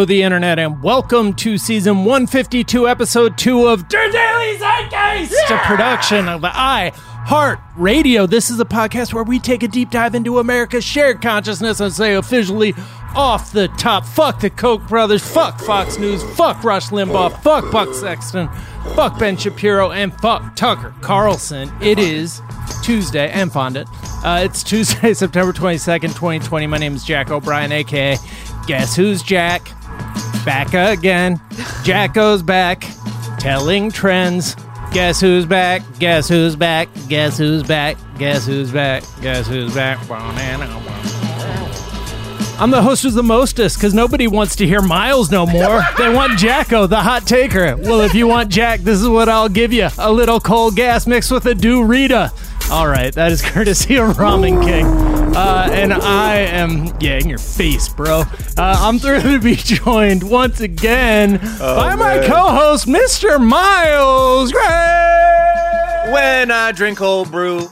[0.00, 5.58] Hello, the internet, and welcome to season 152, episode 2 of Der Daily Zeitgeist, a
[5.66, 8.24] production of I Heart Radio.
[8.26, 11.92] This is a podcast where we take a deep dive into America's shared consciousness and
[11.92, 12.74] say officially
[13.14, 17.92] off the top, fuck the Koch brothers, fuck Fox News, fuck Rush Limbaugh, fuck Buck
[17.92, 18.48] Sexton,
[18.94, 21.70] fuck Ben Shapiro, and fuck Tucker Carlson.
[21.82, 22.40] It is
[22.82, 23.86] Tuesday, and Fondant.
[24.24, 26.66] Uh, it's Tuesday, September 22nd, 2020.
[26.68, 28.16] My name is Jack O'Brien, aka
[28.66, 29.68] Guess Who's Jack?
[30.44, 31.40] Back again.
[31.84, 32.86] Jack goes back,
[33.38, 34.56] telling trends.
[34.92, 35.82] Guess who's back?
[35.98, 36.88] Guess who's back?
[37.08, 37.96] Guess who's back?
[38.18, 39.04] Guess who's back?
[39.20, 39.98] Guess who's back?
[42.58, 45.82] I'm the host of the mostest because nobody wants to hear Miles no more.
[45.96, 47.76] They want Jacko, the hot taker.
[47.76, 51.06] Well, if you want Jack, this is what I'll give you a little cold gas
[51.06, 52.32] mixed with a do Rita.
[52.70, 55.09] All right, that is courtesy of Ramen King.
[55.32, 58.20] Uh, and I am, yeah, in your face, bro.
[58.20, 62.28] Uh, I'm thrilled to be joined once again by my man.
[62.28, 63.40] co host, Mr.
[63.40, 66.12] Miles Gray.
[66.12, 67.68] When I drink cold brew,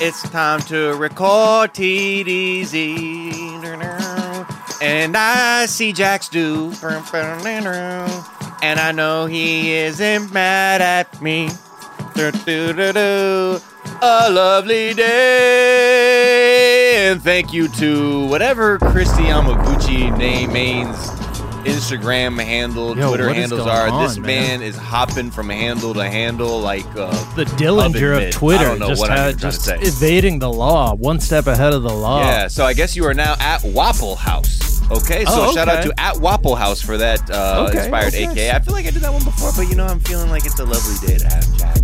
[0.00, 3.34] it's time to record TDZ.
[4.80, 6.72] And I see Jax do,
[8.62, 11.48] and I know he isn't mad at me.
[14.00, 15.08] A lovely day,
[17.10, 20.96] and thank you to whatever Kristi Yamaguchi name means.
[21.64, 23.88] Instagram handle, Yo, Twitter handles are.
[23.88, 24.26] on, this man?
[24.60, 28.78] man is hopping from handle to handle like uh, The Dillinger of Twitter, I don't
[28.78, 29.76] know just, what I'm trying to just say.
[29.80, 32.20] evading the law, one step ahead of the law.
[32.20, 32.46] yeah.
[32.48, 34.80] So I guess you are now at Wapple House.
[34.90, 38.48] Okay, so Oh, shout out to at Wapple House for that uh, Okay, inspired okay.
[38.48, 38.54] AK.
[38.54, 40.58] I feel like I did that one before, but you know I'm feeling like it's
[40.60, 41.76] a lovely day to have Jack.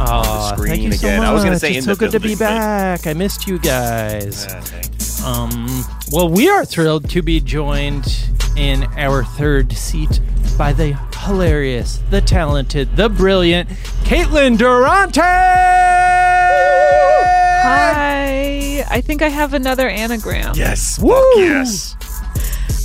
[0.00, 1.18] Aw, screen thank you so again.
[1.20, 1.28] much.
[1.28, 3.06] I was gonna say it's in so the good to be building, but- back.
[3.06, 4.46] I missed you guys.
[4.46, 4.84] Uh, thank
[5.20, 5.26] you.
[5.26, 8.06] Um, well, we are thrilled to be joined
[8.56, 10.20] in our third seat
[10.58, 10.92] by the
[11.24, 13.68] hilarious, the talented, the brilliant
[14.04, 15.20] Caitlin Durante.
[17.62, 18.84] Hi.
[18.90, 20.54] I think I have another anagram.
[20.56, 20.98] Yes.
[20.98, 21.14] Woo!
[21.36, 21.96] Yes.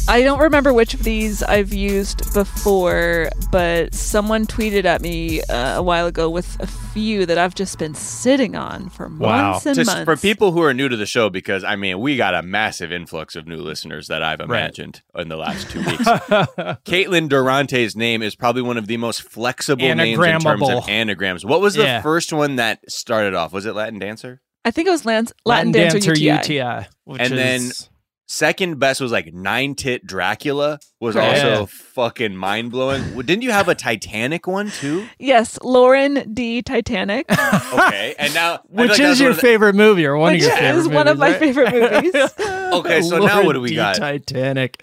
[0.10, 5.78] I don't remember which of these I've used before, but someone tweeted at me uh,
[5.78, 9.52] a while ago with a few that I've just been sitting on for Wow.
[9.52, 10.06] months and Just months.
[10.06, 12.92] for people who are new to the show, because I mean, we got a massive
[12.92, 16.04] influx of new listeners that I've imagined in the last two weeks.
[16.04, 21.46] Caitlin Durante's name is probably one of the most flexible names in terms of anagrams.
[21.46, 22.02] What was the Yeah.
[22.02, 23.54] first one that started off?
[23.54, 24.42] Was it Latin Dancer?
[24.66, 26.88] I think it was Latin, Latin, Dancer, UTI.
[27.06, 27.90] which And then- is
[28.32, 31.30] Second best was like Nine Tit Dracula was Yeah.
[31.30, 33.02] also fucking mind blowing.
[33.22, 35.08] Didn't you have a Titanic one too?
[35.18, 36.62] Yes, Lauren D.
[36.62, 37.26] Titanic,
[37.74, 40.44] Okay, and now which like that is was your the- favorite movie or one which
[40.44, 41.72] of your favorite is one of my movies, right?
[41.72, 42.32] favorite movies.
[42.70, 43.76] Okay, so now what do we D.
[43.76, 43.96] got?
[43.96, 44.78] Titanic.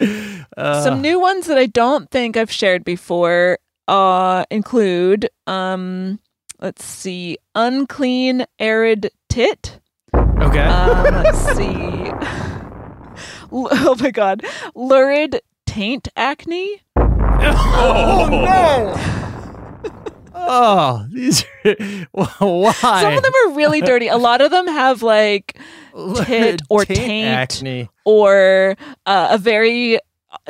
[0.56, 6.18] Uh, Some new ones that I don't think I've shared before uh, include, um,
[6.60, 9.78] let's see, unclean arid tit.
[10.12, 10.64] okay.
[10.64, 12.55] Um, let's see.
[13.56, 14.44] L- Oh my god,
[14.74, 16.82] lurid taint acne.
[16.96, 19.90] oh no!
[20.34, 21.74] oh, these are
[22.12, 22.72] why?
[23.02, 24.08] Some of them are really dirty.
[24.08, 25.58] A lot of them have like
[26.24, 27.28] tit or Taint taint.
[27.28, 27.88] acne.
[28.04, 29.98] or uh, a very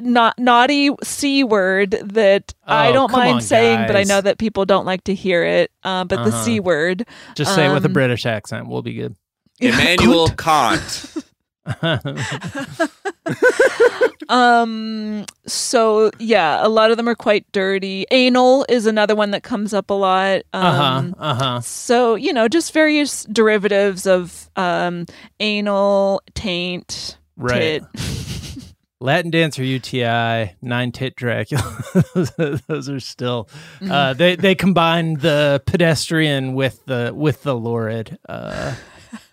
[0.00, 4.38] not naughty c word that I Oh, don't mind on, saying, but I know that
[4.38, 5.70] people don't like to hear it.
[5.84, 6.42] Uh, but the Uh-huh.
[6.44, 7.06] c word.
[7.36, 8.66] Just say it with a Um, British accent.
[8.68, 9.14] We'll be good.
[9.60, 11.14] Emmanuel Kant.
[14.28, 15.24] Um.
[15.46, 18.06] So yeah, a lot of them are quite dirty.
[18.10, 20.42] Anal is another one that comes up a lot.
[20.52, 20.82] Uh huh.
[20.82, 21.60] Um, Uh huh.
[21.60, 25.06] So you know, just various derivatives of um
[25.38, 27.18] anal taint.
[27.36, 27.82] Right.
[27.94, 28.74] Tit.
[28.98, 31.62] Latin dancer UTI, nine tit Dracula.
[32.66, 33.48] Those are still.
[33.80, 33.92] Mm-hmm.
[33.92, 38.18] Uh, they they combine the pedestrian with the with the lurid.
[38.26, 38.74] Uh,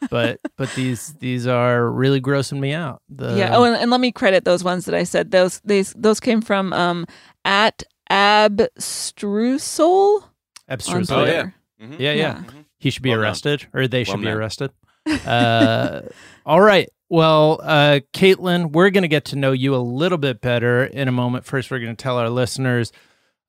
[0.10, 3.02] but but these these are really grossing me out.
[3.10, 3.56] The, yeah.
[3.56, 5.32] Oh, and, and let me credit those ones that I said.
[5.32, 7.06] Those these those came from um
[7.46, 10.22] at Abstrusol.
[10.24, 10.30] on
[10.68, 11.12] abstruse.
[11.12, 11.28] Oh, yeah.
[11.42, 11.56] Twitter.
[11.82, 12.00] Mhm.
[12.00, 12.44] yeah, yeah.
[12.80, 13.26] He should be Well done.
[13.26, 14.38] arrested, or they should Well be done.
[14.38, 14.72] arrested.
[15.26, 16.02] Uh,
[16.46, 16.88] all right.
[17.10, 21.10] Well, uh, Caitlin, we're going to get to know you a little bit better in
[21.10, 21.44] a moment.
[21.46, 22.94] First, we're going to tell our listeners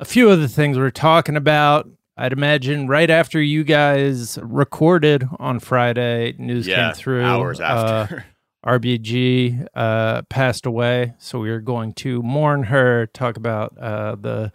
[0.00, 1.88] a few of the things we're talking about.
[2.16, 7.22] I'd imagine right after you guys recorded on Friday, news Yeah, came through.
[7.24, 8.24] hours uh, after.
[8.66, 14.52] RBG uh, passed away, so we are going to mourn her, talk about uh, the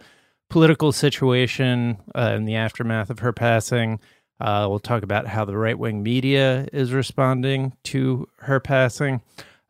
[0.48, 4.00] political situation uh, in the aftermath of her passing.
[4.40, 9.20] Uh, we'll talk about how the right wing media is responding to her passing.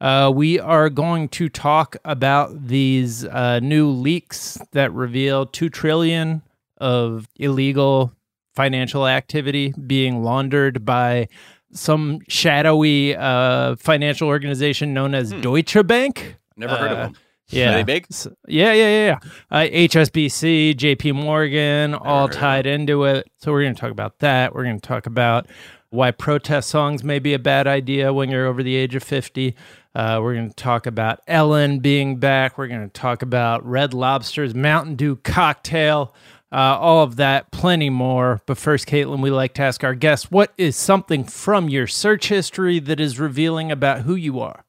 [0.00, 6.40] Uh, we are going to talk about these uh, new leaks that reveal two trillion
[6.80, 8.12] of illegal
[8.56, 11.28] financial activity being laundered by
[11.72, 15.40] some shadowy uh, financial organization known as Hmm.
[15.40, 16.36] Deutsche Bank.
[16.56, 17.16] Never heard of Uh, them.
[17.50, 18.06] Yeah, Are they big?
[18.46, 19.18] Yeah, yeah, yeah, yeah.
[19.50, 23.28] Uh, HSBC, JP Morgan, all tied into it.
[23.38, 24.54] So we're going to talk about that.
[24.54, 25.48] We're going to talk about
[25.90, 29.56] why protest songs may be a bad idea when you're over the age of 50.
[29.96, 32.56] Uh, we're going to talk about Ellen being back.
[32.56, 36.14] We're going to talk about Red Lobster's Mountain Dew cocktail.
[36.52, 38.40] Uh, all of that, plenty more.
[38.46, 42.28] But first, Caitlin, we like to ask our guests what is something from your search
[42.28, 44.64] history that is revealing about who you are?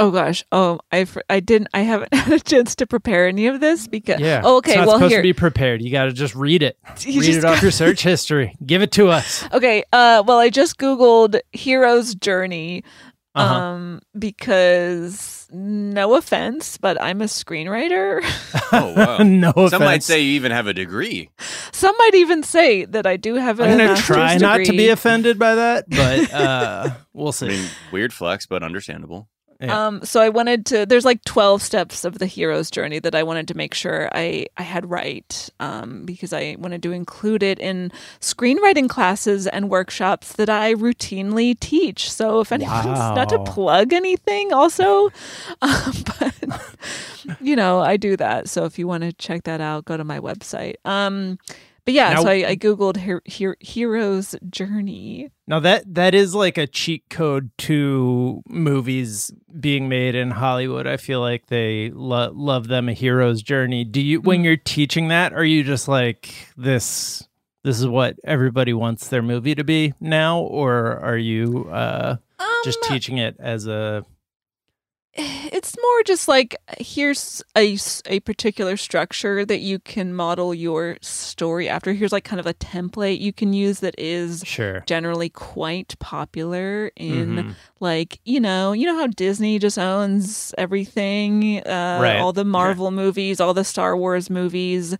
[0.00, 0.42] Oh gosh.
[0.50, 1.68] Oh, I I didn't.
[1.74, 4.18] I haven't had a chance to prepare any of this because.
[4.18, 4.40] Yeah.
[4.42, 4.72] Oh, okay.
[4.72, 5.20] It's not well, supposed here.
[5.20, 5.82] to be prepared.
[5.82, 6.78] You got to just read it.
[7.00, 8.56] You read it off your search history.
[8.64, 9.44] Give it to us.
[9.52, 9.84] Okay.
[9.92, 10.22] Uh.
[10.26, 12.82] Well, I just googled hero's journey.
[13.34, 13.54] Uh-huh.
[13.54, 14.00] Um.
[14.18, 18.20] Because no offense, but I'm a screenwriter.
[18.72, 19.18] Oh wow.
[19.22, 19.70] no offense.
[19.70, 21.30] Some might say you even have a degree.
[21.72, 23.64] Some might even say that I do have a.
[23.64, 27.46] I'm gonna master's try not to be offended by that, but uh, we'll see.
[27.46, 27.62] I see.
[27.62, 29.28] mean, weird flex, but understandable.
[29.60, 29.86] Yeah.
[29.86, 30.86] Um, so I wanted to.
[30.86, 34.46] There's like 12 steps of the hero's journey that I wanted to make sure I
[34.56, 40.32] I had right, um, because I wanted to include it in screenwriting classes and workshops
[40.34, 42.10] that I routinely teach.
[42.10, 45.06] So if anyone's not to plug anything, also,
[45.62, 46.34] um, but
[47.40, 48.48] you know I do that.
[48.48, 50.74] So if you want to check that out, go to my website.
[50.86, 51.38] Um,
[51.84, 55.30] but yeah, Now- so I, I googled her, her, hero's journey.
[55.46, 60.86] Now that that is like a cheat code to movies being made in Hollywood.
[60.86, 63.84] I feel like they lo- love them a hero's journey.
[63.84, 64.24] Do you Mm.
[64.24, 67.26] when you're teaching that are you just like this
[67.64, 72.16] this is what everybody wants their movie to be now or are you uh
[72.64, 74.04] just Um, teaching it as a
[75.16, 77.76] it's more just like here's a,
[78.06, 82.54] a particular structure that you can model your story after here's like kind of a
[82.54, 87.54] template you can use that is sure generally quite popular in Mhm.
[87.80, 92.20] like you know you know how disney just owns everything uh, Right.
[92.20, 94.96] all the marvel movies all the star wars movies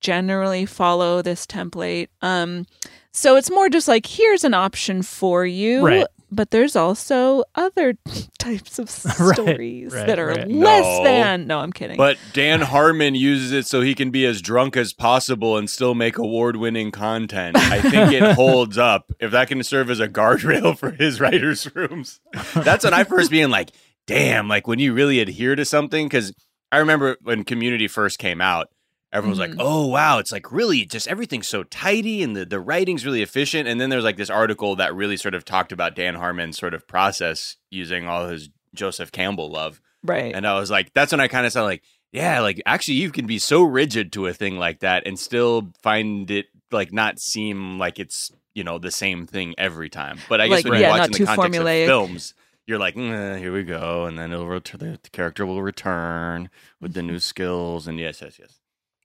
[0.00, 2.64] generally follow this template um
[3.12, 6.06] so it's more just like here's an option for you Right.
[6.30, 7.94] But there's also other
[8.38, 8.88] types of
[9.20, 10.48] Right, stories right, that are right.
[10.48, 11.04] less No.
[11.04, 14.76] than no i'm kidding But Dan Harmon uses it so he can be as drunk
[14.76, 17.56] as possible and still make award-winning content.
[17.56, 19.12] I think it holds up.
[19.20, 22.20] If that can serve as a guardrail for his writers' rooms,
[22.54, 23.70] that's when I first being like,
[24.06, 26.06] "Damn!" Like when you really adhere to something.
[26.06, 26.32] Because
[26.72, 28.68] I remember when Community first came out,
[29.12, 29.50] everyone was Mhm.
[29.50, 33.22] like, "Oh wow, it's like really just everything's so tidy and the the writing's really
[33.22, 36.58] efficient." And then there's like this article that really sort of talked about Dan Harmon's
[36.58, 39.80] sort of process using all his Joseph Campbell love.
[40.04, 42.94] right And I was like, that's when I kind of said like, yeah, like actually
[42.94, 46.92] you can be so rigid to a thing like that and still find it like
[46.92, 50.18] not seem like it's you know the same thing every time.
[50.28, 51.82] But I guess Like, when you're watching the context formulaic.
[51.84, 52.34] of films,
[52.66, 56.48] you're like, "Mm, here we go, and then it'll ret- the character will return
[56.80, 58.59] with the new skills, and yes, yes, yes.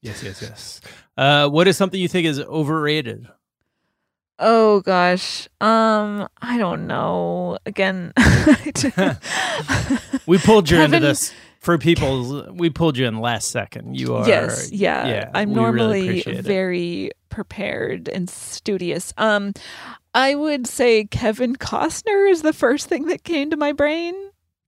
[0.05, 0.81] Yes yes yes
[1.17, 3.27] uh what is something you think is overrated
[4.37, 5.47] Oh gosh.
[5.61, 7.57] Um I don't know.
[7.65, 8.11] Again,
[10.27, 14.27] we pulled you into this for people we pulled you in last second you are
[14.27, 15.07] Yes, yeah.
[15.07, 16.43] yeah, I'm we really normally it.
[16.43, 19.13] very prepared and studious.
[19.17, 19.53] Um
[20.13, 24.13] I would say Kevin Costner is the first thing that came to my brain.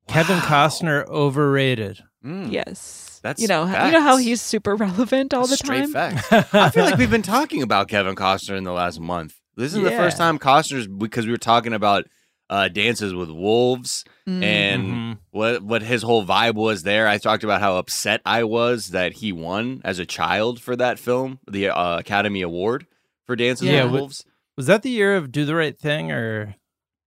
[0.07, 0.43] kevin Wow.
[0.45, 3.19] costner overrated Mm, Yes.
[3.23, 6.17] That's you know, how- you know how he's super relevant all the straight time.
[6.17, 6.53] facts.
[6.53, 9.35] I feel like we've been talking about Kevin Costner in the last month.
[9.55, 12.05] This is the first time Costner's because we were talking about
[12.49, 14.43] uh, dances with wolves Mm.
[14.43, 15.17] and Mhm.
[15.31, 17.07] what what his whole vibe was there.
[17.07, 20.97] I talked about how upset I was that he won as a child for that
[20.99, 22.85] film, the uh, Academy Award
[23.25, 24.25] for Dances Yeah, with but- Wolves.
[24.55, 26.55] was that the year of do the right thing or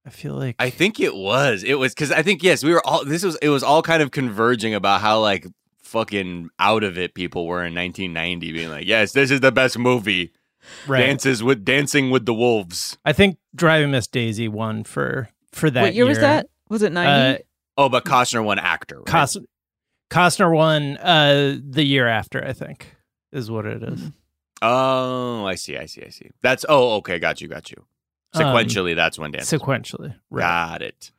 [0.07, 1.63] i feel like I think it was.
[1.63, 3.05] It was because I think yes, we were all.
[3.05, 5.47] This was it was all kind of converging about how like
[5.83, 9.79] fucking out of it people were in 1990, being like, yes, this is the best
[9.79, 10.33] movie.
[10.87, 12.99] right Dances with Dancing with the Wolves.
[13.05, 16.47] i think driving miss daisy won for for that what year, was that?
[16.69, 17.11] Was it 90?
[17.11, 17.43] uh
[17.77, 18.99] Oh, but Costner won actor.
[18.99, 19.07] Right?
[19.07, 19.39] Cos-
[20.11, 22.95] Costner won uh the year after, I think,
[23.33, 24.01] is what it is.
[24.01, 24.13] Mhm.
[24.63, 25.77] oh, I see.
[25.77, 26.03] I see.
[26.05, 26.31] I see.
[26.43, 27.19] That's oh, okay.
[27.19, 27.49] Got you.
[27.49, 27.85] Got you.
[28.35, 29.59] Um, Sequentially, that's when Dances.
[29.61, 30.43] Sequentially, right?
[30.43, 31.11] Got it.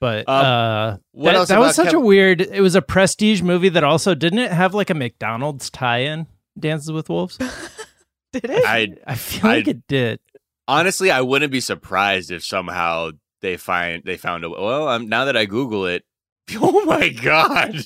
[0.00, 2.40] But Um, uh, What that, else that was such Kev- a weird.
[2.40, 6.26] It was a prestige movie that also didn't it have like a McDonald's tie-in?
[6.58, 7.36] Dances with Wolves.
[8.32, 8.64] Did it?
[8.64, 10.20] I I feel I- like it did.
[10.68, 13.10] honestly, I wouldn't be surprised if somehow
[13.42, 14.88] they find they found a well.
[14.88, 16.04] Um, now that I Google it,
[16.54, 17.76] Oh my god.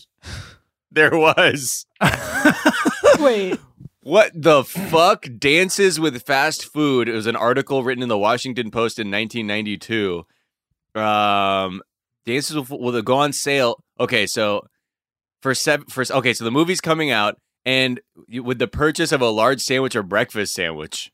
[0.93, 1.87] There was.
[3.19, 3.59] Wait.
[4.05, 5.27] What the fuck?
[5.39, 7.09] Dances with fast food.
[7.09, 10.27] It was an article written in the Washington Post in 1992.
[10.95, 11.81] Um,
[12.27, 13.83] Dances with will go on sale.
[13.99, 14.67] Okay, so
[15.41, 19.31] for seven, for okay, so the movie's coming out, and with the purchase of a
[19.31, 21.11] large sandwich or breakfast sandwich,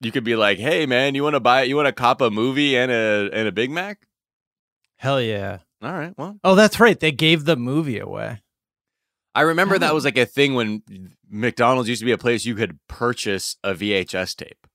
[0.00, 1.62] you could be like, "Hey, man, you want to buy?
[1.62, 4.08] You want to cop a movie and a and a Big Mac?"
[4.96, 5.58] Hell yeah.
[5.80, 6.98] All right, well, Oh, that's right.
[6.98, 8.40] They gave the movie away.
[9.34, 9.94] I remember that Oh.
[9.94, 10.82] was like a thing when
[11.28, 14.66] McDonald's used to be a place you could purchase a VHS tape.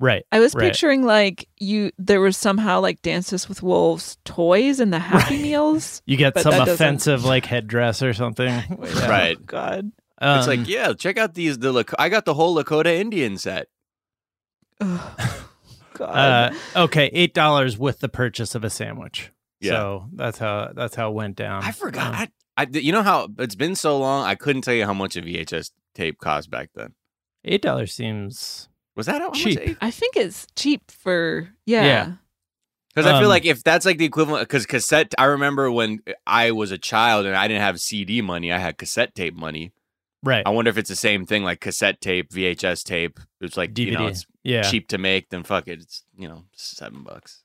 [0.00, 0.24] Right.
[0.32, 0.64] I was Right.
[0.70, 5.42] picturing like you there was somehow like Dances with Wolves toys in the Happy Right.
[5.42, 6.02] Meals.
[6.04, 8.48] You get some that doesn't- offensive like headdress or something.
[8.84, 9.08] Yeah.
[9.08, 9.36] Right.
[9.40, 9.92] Oh, God.
[10.20, 11.58] it's Um, like, yeah, check out these.
[11.58, 13.68] The Lak- I got the whole Lakota Indian set.
[14.80, 15.20] Ugh.
[15.94, 16.52] God.
[16.74, 19.30] uh, okay, eight dollars with the purchase of a sandwich.
[19.60, 19.70] Yeah.
[19.72, 21.62] So that's how that's how it went down.
[21.62, 22.20] I forgot.
[22.22, 24.24] Um, I, I, you know how it's been so long.
[24.24, 26.94] I couldn't tell you how much a VHS tape cost back then.
[27.44, 29.66] eight dollars seems Was that how Cheap.
[29.66, 29.76] much?
[29.80, 31.84] I think it's cheap for yeah.
[31.84, 32.12] Yeah.
[32.94, 35.12] Because I feel Um, like if that's like the equivalent, because cassette.
[35.18, 38.52] I remember when I was a child and I didn't have CD money.
[38.52, 39.72] I had cassette tape money.
[40.22, 40.46] right.
[40.46, 43.18] I wonder if it's the same thing, like cassette tape, VHS tape.
[43.40, 43.86] It's like DVD.
[43.86, 44.62] you know, it's yeah.
[44.62, 45.30] cheap to make.
[45.30, 47.42] Then fuck it, it's you know seven bucks.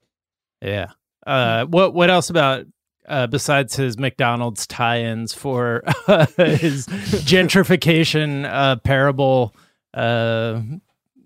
[0.61, 0.91] Yeah.
[1.25, 2.65] Uh, what what else about
[3.09, 9.55] uh, besides his McDonald's tie-ins for uh, his gentrification uh, parable
[9.93, 10.61] uh,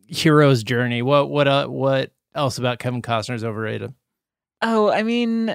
[0.07, 1.01] hero's journey?
[1.01, 3.93] What what uh, what else about Kevin Costner's overrated?
[4.61, 5.53] Oh, I mean,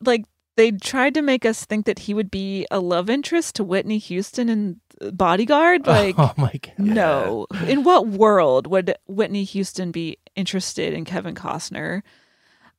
[0.00, 0.24] like
[0.56, 3.98] they tried to make us think that he would be a love interest to Whitney
[3.98, 4.80] Houston in
[5.12, 5.86] Bodyguard.
[5.86, 6.72] Like, oh my god!
[6.78, 7.46] no.
[7.66, 12.02] In what world would Whitney Houston be interested in Kevin Costner?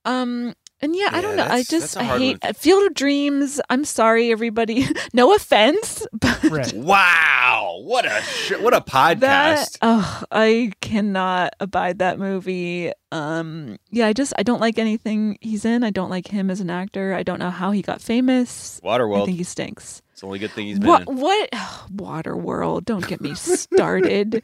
[0.03, 1.45] Um, and yeah, I don't know.
[1.49, 2.53] I just that's a I hard hate one.
[2.53, 3.59] Field of Dreams.
[3.69, 4.85] I'm sorry, everybody.
[5.13, 6.73] no offense, but Right.
[6.73, 9.19] Wow, what a sh- what a podcast.
[9.19, 12.91] that oh, I cannot abide that movie.
[13.11, 15.83] Um, yeah, I just I don't like anything he's in.
[15.83, 17.13] I don't like him as an actor.
[17.13, 18.79] I don't know how he got famous.
[18.83, 19.25] I Waterworld.
[19.25, 20.01] think he stinks.
[20.11, 21.17] It's the only good thing he's been What in.
[21.17, 21.49] what
[21.93, 22.85] Waterworld?
[22.85, 24.41] Don't get me started.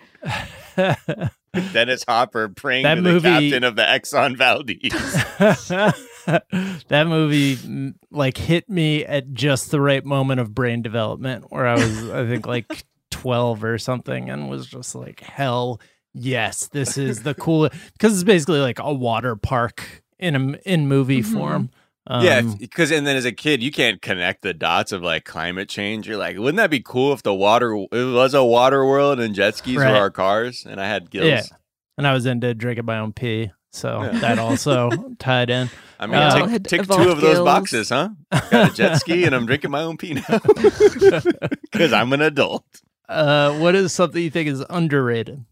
[1.74, 4.94] Dennis Hopper praying That to movie- the captain of the Exxon Valdez.
[6.88, 11.68] that movie mm, like hit me at just the right moment of brain development where
[11.68, 15.80] I was I think like 12 or something and was just like hell
[16.14, 20.88] yes this is the coolest because it's basically like a water park in a in
[20.88, 21.34] movie Mhm.
[21.34, 21.70] form
[22.06, 25.24] um, yeah, because and then as a kid, you can't connect the dots of like
[25.24, 26.06] climate change.
[26.06, 29.34] You're like, wouldn't that be cool if the water it was a water world and
[29.34, 29.90] jet skis Right.
[29.90, 31.28] were our cars and I had gills?
[31.30, 31.44] Yeah.
[31.98, 34.20] and I was into drinking my own pee so Yeah.
[34.20, 35.70] that also tied in
[36.04, 38.10] I mean, Uh, tick, Had tick two evolved of those boxes, huh?
[38.52, 40.24] Got a jet ski and I'm drinking my own pee now
[41.72, 42.66] because I'm an adult.
[43.10, 45.44] uh what is something you think is underrated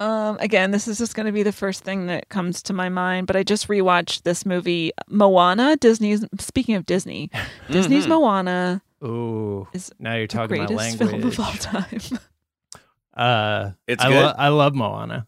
[0.00, 2.88] Um, again, this is just going to be the first thing that comes to my
[2.88, 3.26] mind.
[3.26, 5.76] But I just rewatched this movie, Moana.
[5.76, 6.24] Disney's.
[6.38, 7.30] Speaking of Disney,
[7.70, 8.08] Disney's Mhm.
[8.08, 11.10] Moana Ooh, is now you're the talking my greatest language.
[11.10, 12.00] film of all time.
[13.14, 14.22] Uh, It's I, good.
[14.24, 15.26] lo- I love Moana.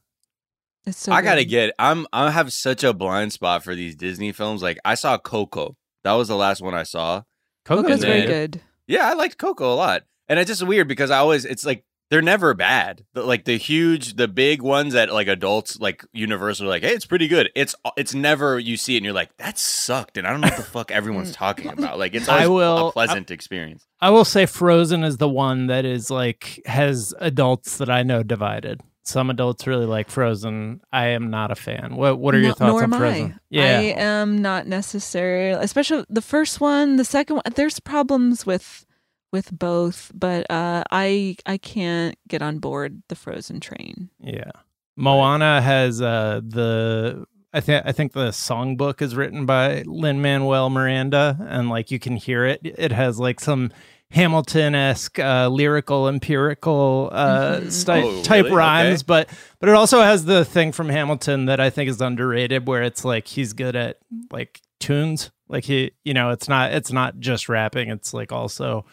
[0.86, 1.12] It's so.
[1.12, 1.74] I gotta get.
[1.78, 2.06] I'm.
[2.12, 4.62] I have such a blind spot for these Disney films.
[4.62, 5.76] Like I saw Coco.
[6.04, 7.22] That was the last one I saw.
[7.64, 8.60] Coco's oh, Coco's very good.
[8.86, 10.02] Yeah, I liked Coco a lot.
[10.28, 13.04] And it's just weird because I always it's like they're never bad.
[13.14, 17.06] The, like the huge, the big ones that like adults like Universal like, hey, it's
[17.06, 17.50] pretty good.
[17.54, 20.48] It's it's never you see it and you're like, that sucked, and I don't know
[20.48, 21.98] what the fuck everyone's talking about.
[21.98, 23.86] Like it's I will- a pleasant experience.
[24.00, 28.22] I will say Frozen is the one that is like has adults that I know
[28.22, 28.80] divided.
[29.04, 30.80] Some adults really like Frozen.
[30.92, 31.96] I am not a fan.
[31.96, 33.32] What What are your No- thoughts nor on Frozen?
[33.32, 33.38] I.
[33.50, 37.42] Yeah, I am not necessarily, especially the first one, the second one.
[37.54, 38.86] There's problems with
[39.32, 44.10] with both, but uh, I I can't get on board the Frozen train.
[44.20, 44.50] yeah.
[44.96, 50.70] Moana has uh the I think I think the songbook is written by Lin Manuel
[50.70, 52.60] Miranda, and like you can hear it.
[52.62, 53.72] It has like some
[54.12, 57.72] Hamilton esque uh, lyrical empirical uh, Mhm.
[57.72, 58.56] sti- Oh, type really?
[58.56, 59.04] rhymes, Okay.
[59.06, 59.28] but
[59.58, 63.04] but it also has the thing from Hamilton that I think is underrated, where it's
[63.04, 63.98] like he's good at
[64.30, 65.30] like tunes.
[65.48, 67.88] Like he, you know, it's not it's not just rapping.
[67.90, 68.84] It's like also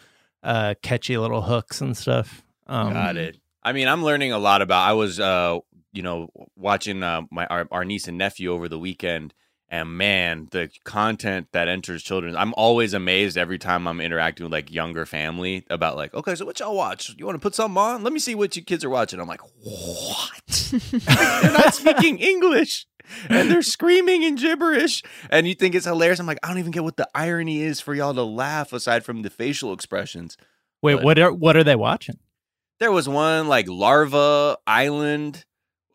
[0.42, 2.42] uh, catchy little hooks and stuff.
[2.66, 3.36] Um, Got it.
[3.62, 4.88] I mean, I'm learning a lot about.
[4.88, 5.58] I was, uh,
[5.92, 9.34] you know, watching uh, my our, our niece and nephew over the weekend,
[9.72, 14.52] And man, the content that enters children, I'm always amazed every time I'm interacting with
[14.52, 17.14] like younger family about like, okay, so what y'all watch?
[17.16, 18.02] You want to put something on?
[18.02, 19.20] Let me see what you kids are watching.
[19.20, 20.72] I'm like, what?
[20.90, 22.86] they're not speaking English
[23.28, 25.02] and they're screaming in gibberish.
[25.30, 26.18] And you think it's hilarious.
[26.18, 29.04] I'm like, I don't even get what the irony is for y'all to laugh aside
[29.04, 30.36] from the facial expressions.
[30.82, 32.18] Wait, But- what are what are they watching?
[32.80, 35.44] There was one like Larva Island,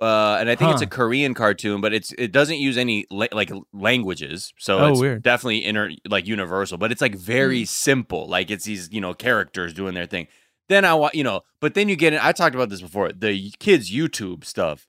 [0.02, 3.28] uh, and I think it's a Korean cartoon, but it's it doesn't use any la-
[3.32, 5.24] like languages, so Oh, it's weird.
[5.24, 6.78] definitely inter like universal.
[6.78, 10.28] But it's like very simple, like it's these you know characters doing their thing.
[10.68, 12.20] Then I want you know, but then you get in.
[12.22, 13.12] I talked about this before.
[13.12, 14.88] The kids YouTube stuff,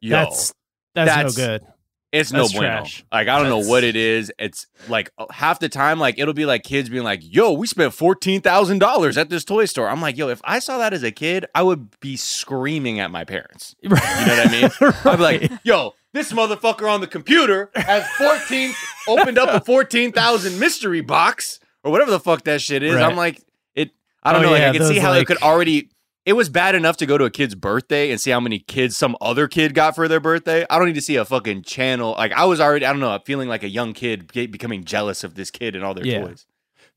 [0.00, 0.54] yo, that's
[0.94, 1.66] that's, that's- no good.
[2.12, 2.66] It's no that's bueno.
[2.68, 3.04] trash.
[3.12, 4.32] Like I don't know what it is.
[4.38, 7.66] It's like uh, half the time, like it'll be like kids being like, "Yo, we
[7.66, 10.92] spent fourteen thousand dollars at this toy store." I'm like, "Yo, if I saw that
[10.92, 14.70] as a kid, I would be screaming at my parents." You know what I mean?
[15.04, 18.72] I'd be like, "Yo, this motherfucker on the computer has fourteen
[19.08, 23.04] opened up a fourteen thousand mystery box or whatever the fuck that shit is." Right.
[23.04, 23.40] I'm like,
[23.74, 23.90] it.
[24.22, 24.52] I don't Oh, know.
[24.52, 25.90] Like I can see how like- it could already.
[26.26, 28.96] It was bad enough to go to a kid's birthday and see how many kids
[28.96, 30.66] some other kid got for their birthday.
[30.68, 32.14] I don't need to see a fucking channel.
[32.18, 35.34] Like I was already, I don't know, feeling like a young kid becoming jealous of
[35.34, 36.26] this kid and all their Yeah.
[36.26, 36.46] toys.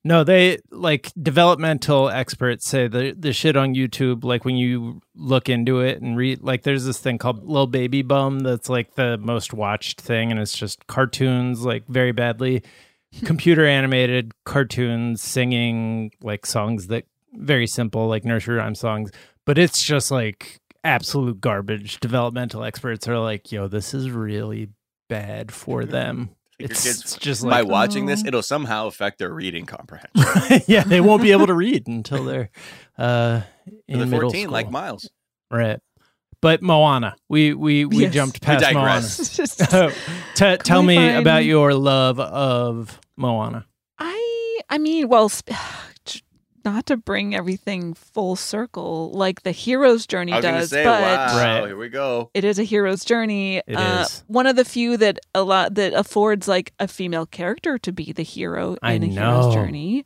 [0.05, 4.25] No, they like developmental experts say the the shit on YouTube.
[4.25, 8.01] Like when you look into it and read, like there's this thing called Little Baby
[8.01, 12.63] Bum that's like the most watched thing, and it's just cartoons, like very badly
[13.23, 19.11] computer animated cartoons singing like songs that very simple, like nursery rhyme songs,
[19.45, 21.99] but it's just like absolute garbage.
[21.99, 24.69] Developmental experts are like, "Yo, this is really
[25.09, 28.27] bad for them." Like, It's kids- just By like watching this, Oh.
[28.27, 30.61] it'll somehow affect their reading comprehension.
[30.67, 32.49] yeah, they won't be able to read until they're
[32.97, 33.41] uh,
[33.87, 34.53] in They're middle 14, school.
[34.53, 35.09] like Miles.
[35.51, 35.79] right.
[36.41, 38.13] But Moana, we we we Yes.
[38.13, 39.17] jumped past digress.
[39.19, 39.93] It's just- Moana.
[40.35, 43.65] T- tell me find- about your love of Moana.
[43.97, 45.55] I I mean, well, sp-
[46.65, 51.01] not to bring everything full circle like the hero's journey I was does, say, but
[51.01, 51.67] wow, Right.
[51.67, 52.29] here we go.
[52.33, 53.57] it is a hero's journey.
[53.67, 54.23] It uh, is.
[54.27, 58.11] one of the few that a lot that affords like a female character to be
[58.11, 59.41] the hero I in a know.
[59.41, 60.05] hero's journey.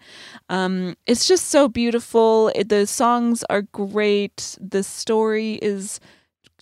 [0.50, 2.52] Um, it's just so beautiful.
[2.56, 4.58] It, the songs are great.
[4.60, 6.00] The story is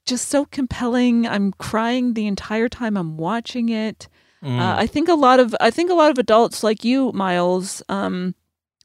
[0.05, 1.25] just so compelling.
[1.27, 4.07] I'm crying the entire time I'm watching it.
[4.43, 4.59] Mm.
[4.59, 7.81] Uh, I think a lot of I think a lot of adults like you, Miles,
[7.89, 8.35] um,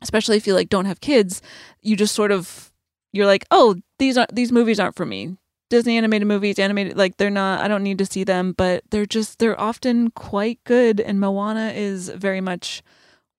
[0.02, 1.42] especially if you like don't have kids,
[1.82, 2.72] you just sort of
[3.12, 5.36] you're like, oh, these aren't these movies aren't for me.
[5.68, 7.60] Disney animated movies, animated like they're not.
[7.60, 11.00] I don't need to see them, but they're just they're often quite good.
[11.00, 12.82] And Moana is very much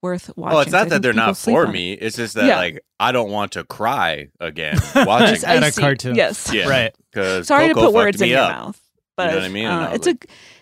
[0.01, 0.53] worth watching.
[0.53, 1.73] Well, it's I not that they're not sleep for on it.
[1.73, 1.93] me.
[1.93, 2.55] It's just that Yeah.
[2.57, 5.81] like I don't want to cry again watching Just at I a see.
[5.81, 6.15] cartoon.
[6.15, 6.49] Yes.
[6.53, 6.69] Yeah.
[6.69, 6.95] Right.
[7.11, 8.51] because Sorry Coco to put words in your up.
[8.51, 8.81] mouth,
[9.17, 9.65] but you what I mean?
[9.67, 10.15] Uh, was it's a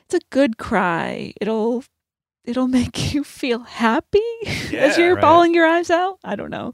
[0.06, 1.34] it's a good cry.
[1.40, 1.84] It'll
[2.50, 4.20] it'll make you feel happy
[4.74, 5.22] as you're right.
[5.22, 6.20] bawling your eyes out.
[6.24, 6.74] I don't know.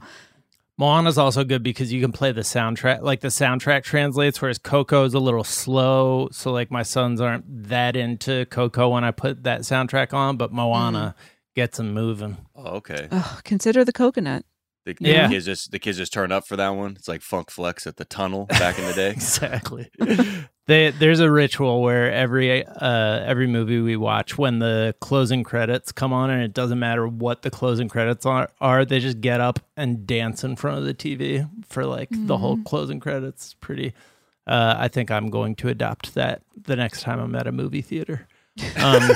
[0.78, 3.02] Moana's also good because you can play the soundtrack.
[3.02, 6.28] Like the soundtrack translates, whereas Coco is a little slow.
[6.32, 10.52] So like my sons aren't that into Coco when I put that soundtrack on, but
[10.52, 11.56] Moana mm.
[11.56, 12.38] gets them moving.
[12.56, 13.08] Oh, okay.
[13.10, 14.44] Ugh, consider the coconut.
[14.86, 15.28] The, Yeah.
[15.28, 16.96] the kids just the kids just turn up for that one.
[16.98, 19.10] It's like Funk Flex at the tunnel back in the day.
[19.12, 19.90] exactly.
[20.68, 25.92] They, there's a ritual where every uh, every movie we watch, when the closing credits
[25.92, 29.42] come on, and it doesn't matter what the closing credits are, are they just get
[29.42, 33.56] up and dance in front of the TV for like the whole closing credits.
[33.62, 33.94] Pretty.
[34.48, 37.82] Uh, I think I'm going to adopt that the next time I'm at a movie
[37.82, 38.28] theater.
[38.78, 39.10] Um,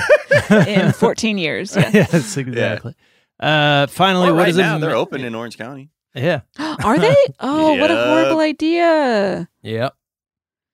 [0.66, 1.74] in 14 years.
[1.76, 1.90] Yeah.
[1.92, 2.94] yes, exactly.
[3.38, 4.62] Uh, finally, Well, what right is it?
[4.62, 5.90] now they're open in Orange County.
[6.14, 6.40] Yeah.
[6.58, 7.14] Are they?
[7.40, 9.48] Oh, what a horrible idea.
[9.62, 9.94] Yep.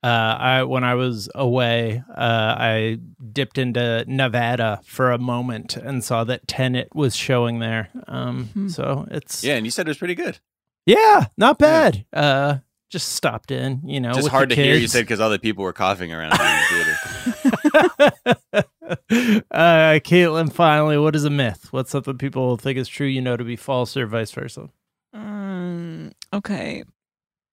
[0.06, 2.98] Uh, I when I was away, uh, I
[3.32, 7.88] dipped into Nevada for a moment and saw that Tenet was showing there.
[8.06, 8.68] Um, Hmm.
[8.68, 10.38] so it's Yeah, and you said it was pretty good.
[10.86, 12.04] yeah, not bad.
[12.12, 14.12] Uh, just stopped in, you know.
[14.12, 14.76] Just with hard the to hear.
[14.76, 18.06] You said because other people were coughing around in the theater.
[19.50, 21.66] uh, Caitlin, finally, what is a myth?
[21.72, 24.68] What's something people think is true, you know, to be false, or vice versa?
[25.12, 26.84] Um, okay.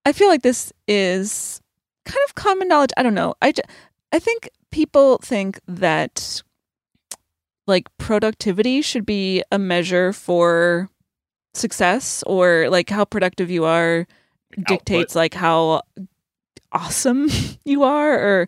[0.05, 1.61] I feel like this is
[2.05, 2.91] kind of common knowledge.
[2.97, 3.35] I don't know.
[3.41, 3.53] I,
[4.11, 6.41] I think people think that
[7.67, 10.89] like productivity should be a measure for
[11.53, 14.07] success or like how productive you are
[14.67, 15.81] dictates like how
[16.71, 17.29] awesome
[17.65, 18.47] you are or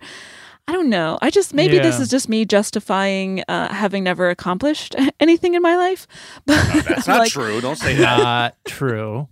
[0.67, 1.19] I don't know.
[1.21, 5.75] I just maybe this is just me justifying uh, having never accomplished anything in my
[5.75, 6.07] life.
[6.47, 7.61] But No, that's not like, true.
[7.61, 8.17] Don't say that.
[8.17, 9.27] Not true.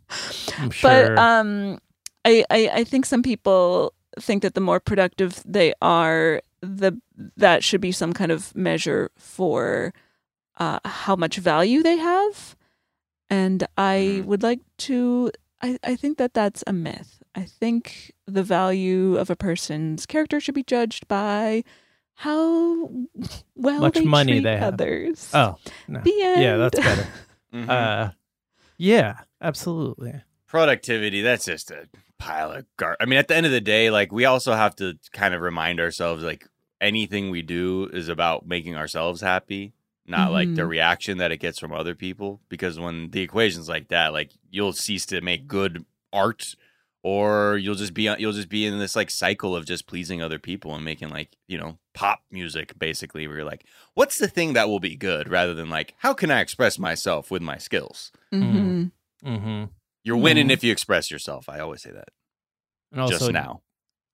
[0.60, 1.16] I'm sure.
[1.16, 1.80] but um
[2.24, 7.00] I, I i think some people think that the more productive they are the
[7.38, 9.94] that should be some kind of measure for
[10.58, 12.56] uh, how much value they have,
[13.30, 14.26] and I Mhm.
[14.26, 15.32] would like to.
[15.62, 17.24] I, I think that that's a myth.
[17.36, 21.64] I think the value of a person's character should be judged by
[22.16, 22.90] how
[23.56, 24.74] well Much they money treat they have.
[24.76, 25.32] others.
[25.34, 26.02] Oh, no.
[26.02, 26.42] the end.
[26.44, 27.08] yeah, that's better.
[27.54, 27.70] Mhm.
[27.70, 28.12] uh,
[28.78, 30.22] yeah, absolutely.
[30.48, 31.88] productivity that's just a
[32.20, 34.76] pile of gar i mean at the end of the day like we also have
[34.76, 36.48] to kind of remind ourselves like
[36.80, 39.74] anything we do is about making ourselves happy
[40.06, 40.68] not like the Mhm.
[40.70, 44.74] reaction that it gets from other people because when the equation's like that like you'll
[44.74, 46.56] cease to make good art
[47.04, 50.40] or you'll just be you'll just be in this like cycle of just pleasing other
[50.40, 54.54] people and making like you know pop music basically where you're like what's the thing
[54.54, 58.12] that will be good rather than like how can i express myself with my skills
[58.34, 58.92] Mhm.
[59.26, 59.64] Mm-hmm.
[60.04, 60.52] You're winning Mhm.
[60.52, 62.10] if you express yourself i always say that
[62.92, 63.62] And also, just now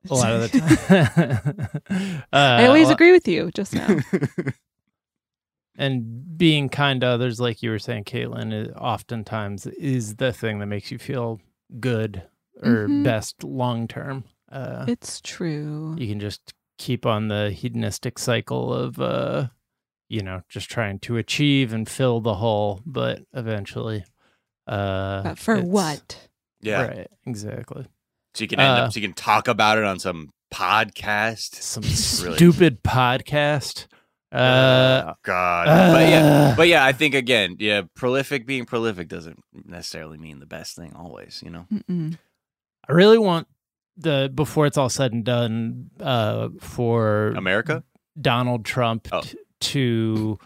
[0.09, 0.59] a lot of the
[1.89, 2.21] time.
[2.31, 3.51] uh, I always a- agree with you.
[3.51, 3.97] Just now.
[5.77, 10.59] and being kind to others, like you were saying, Caitlin, is oftentimes is the thing
[10.59, 11.39] that makes you feel
[11.79, 12.23] good
[12.61, 13.03] or Mhm.
[13.03, 14.23] best long term.
[14.51, 15.95] Uh, it's true.
[15.97, 19.47] you can just keep on the hedonistic cycle of, uh,
[20.07, 24.05] you know, just trying to achieve and fill the hole, but eventually,
[24.69, 26.29] uh, But for what?
[26.61, 27.85] yeah Right, exactly.
[28.35, 31.55] so you can end Uh, up so you can talk about it on some podcast
[31.55, 32.35] Some Really.
[32.37, 33.87] stupid podcast.
[34.31, 39.39] Uh, god but yeah uh, but yeah i think again yeah prolific being prolific doesn't
[39.65, 42.15] necessarily mean the best thing always you know Mm-mm.
[42.87, 43.47] I really want
[43.97, 47.83] the before it's all said and done uh for america
[48.21, 49.21] Donald Trump Oh.
[49.21, 50.37] t- to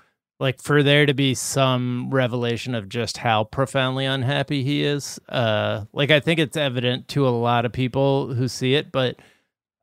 [0.43, 5.17] like for there to be some revelation of just how profoundly unhappy he is.
[5.29, 9.15] Uh like I think it's evident to a lot of people who see it, but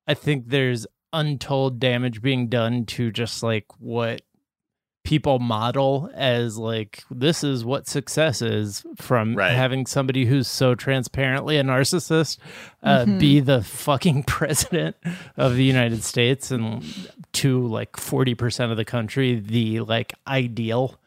[0.07, 4.21] I think there's untold damage being done to just like what
[5.03, 9.53] people model as like this is what success is from Right.
[9.53, 12.37] having somebody who's so transparently a narcissist
[12.83, 13.19] uh, Mhm.
[13.19, 14.97] be the fucking president
[15.39, 16.85] of the United States and
[17.33, 21.01] to like 40% of the country the like ideal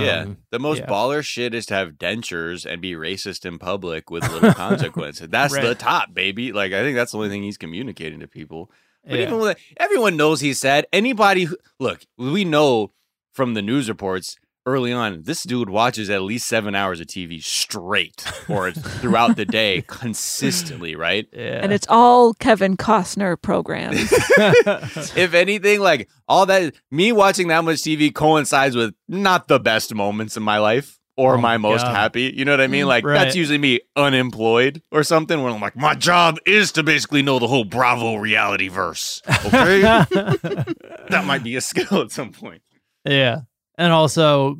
[0.00, 0.86] yeah Um, the most yeah.
[0.86, 5.18] baller shit is to have dentures and be racist in public with little consequence.
[5.20, 8.70] that's the top baby like i think that's the only thing he's communicating to people
[9.06, 9.26] But yeah.
[9.26, 10.86] even with everyone knows he's sad.
[10.90, 12.92] Anybody who, look, we know
[13.34, 17.42] from the news reports early on, this dude watches at least seven hours of TV
[17.42, 18.70] straight or
[19.00, 21.26] throughout the day consistently, right?
[21.34, 21.60] yeah.
[21.62, 24.10] And it's all Kevin Costner programs.
[25.16, 29.94] If anything, like all that, me watching that much TV coincides with not the best
[29.94, 32.32] moments in my life or Oh my my most happy.
[32.34, 32.84] You know what I mean?
[32.84, 33.14] Mm, Like right.
[33.22, 37.38] that's usually me unemployed or something where I'm like, my job is to basically know
[37.38, 39.20] the whole Bravo reality verse.
[39.44, 39.80] Okay.
[39.82, 42.62] that might be a skill at some point.
[43.04, 43.40] Yeah.
[43.76, 44.56] And also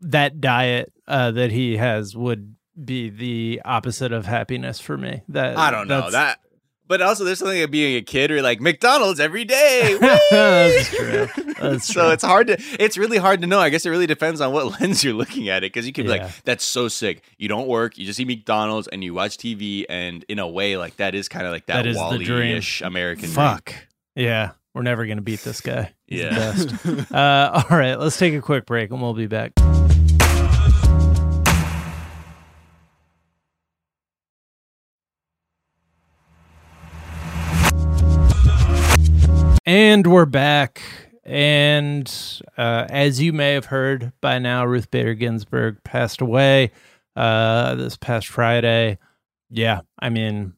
[0.00, 5.22] that diet uh, that he has would be the opposite of happiness for me.
[5.28, 6.38] That I don't know that,
[6.86, 9.96] but also there's something of being a kid where you're like McDonald's every day.
[10.30, 11.28] That's true.
[11.60, 12.10] That's so true.
[12.12, 12.56] it's hard to.
[12.80, 13.58] It's really hard to know.
[13.60, 16.04] I guess it really depends on what lens you're looking at it because you could
[16.04, 17.98] be like, "That's so sick." You don't work.
[17.98, 21.28] You just eat McDonald's and you watch TV, and in a way, like that is
[21.28, 21.96] kind of like that, That dream.
[21.96, 23.24] Wall-E-ish American.
[23.24, 23.34] dream.
[23.34, 23.74] Fuck.
[24.14, 24.52] Yeah.
[24.74, 25.92] We're never going to beat this guy.
[26.12, 26.30] Yeah.
[26.30, 26.74] best.
[27.12, 27.96] Uh, all right.
[27.96, 29.52] Let's take a quick break and we'll be back.
[39.64, 40.82] And we're back.
[41.24, 42.12] And
[42.58, 46.72] uh, as you may have heard by now, Ruth Bader Ginsburg passed away
[47.14, 48.98] uh, this past Friday.
[49.50, 50.54] Yeah, I mean,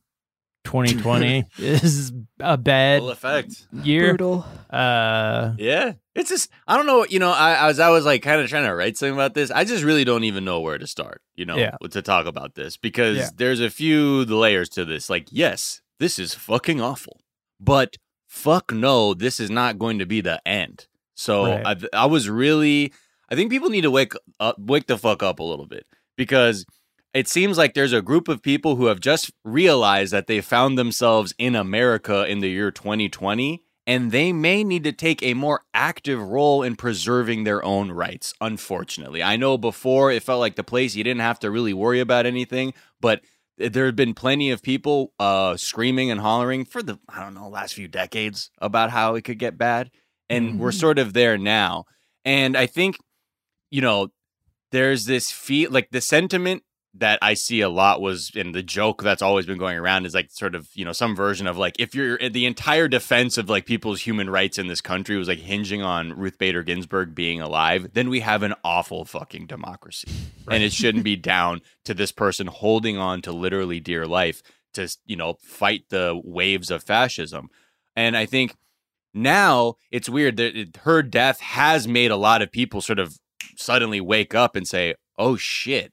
[0.64, 3.66] 2020 is a bad Full effect.
[3.72, 4.08] year.
[4.16, 4.44] Brutal.
[4.70, 7.06] Uh, Yeah, it's just I don't know.
[7.08, 9.50] You know, I as I was like kind of trying to write something about this,
[9.50, 11.22] I just really don't even know where to start.
[11.36, 11.76] You know, Yeah.
[11.90, 13.28] to talk about this because Yeah.
[13.36, 15.08] there's a few layers to this.
[15.08, 17.20] Like, yes, this is fucking awful,
[17.60, 17.96] but
[18.26, 20.86] fuck no, this is not going to be the end.
[21.14, 21.64] So Right.
[21.92, 22.92] I, I was really,
[23.30, 26.66] I think people need to wake up, wake the fuck up a little bit because
[27.14, 30.76] it seems like there's a group of people who have just realized that they found
[30.76, 35.60] themselves in America in the year 2020 and they may need to take a more
[35.74, 39.22] active role in preserving their own rights unfortunately.
[39.22, 42.26] I know before it felt like the place you didn't have to really worry about
[42.26, 43.20] anything, but
[43.58, 47.48] there have been plenty of people uh screaming and hollering for the I don't know
[47.48, 49.90] last few decades about how it could get bad
[50.28, 50.80] and we're Mhm.
[50.80, 51.84] sort of there now.
[52.24, 52.96] And I think
[53.70, 54.08] you know
[54.72, 56.62] there's this feel like the sentiment
[56.96, 60.14] that I see a lot was in the joke that's always been going around is
[60.14, 63.50] like sort of, you know, some version of like if you're the entire defense of
[63.50, 67.40] like people's human rights in this country was like hinging on Ruth Bader Ginsburg being
[67.40, 70.08] alive, then we have an awful fucking democracy.
[70.46, 70.54] Right.
[70.54, 74.40] And it shouldn't be down to this person holding on to literally dear life
[74.74, 77.48] to, you know, fight the waves of fascism.
[77.96, 78.54] And I think
[79.12, 83.18] now it's weird that it, her death has made a lot of people sort of
[83.56, 85.92] suddenly wake up and say, "Oh shit,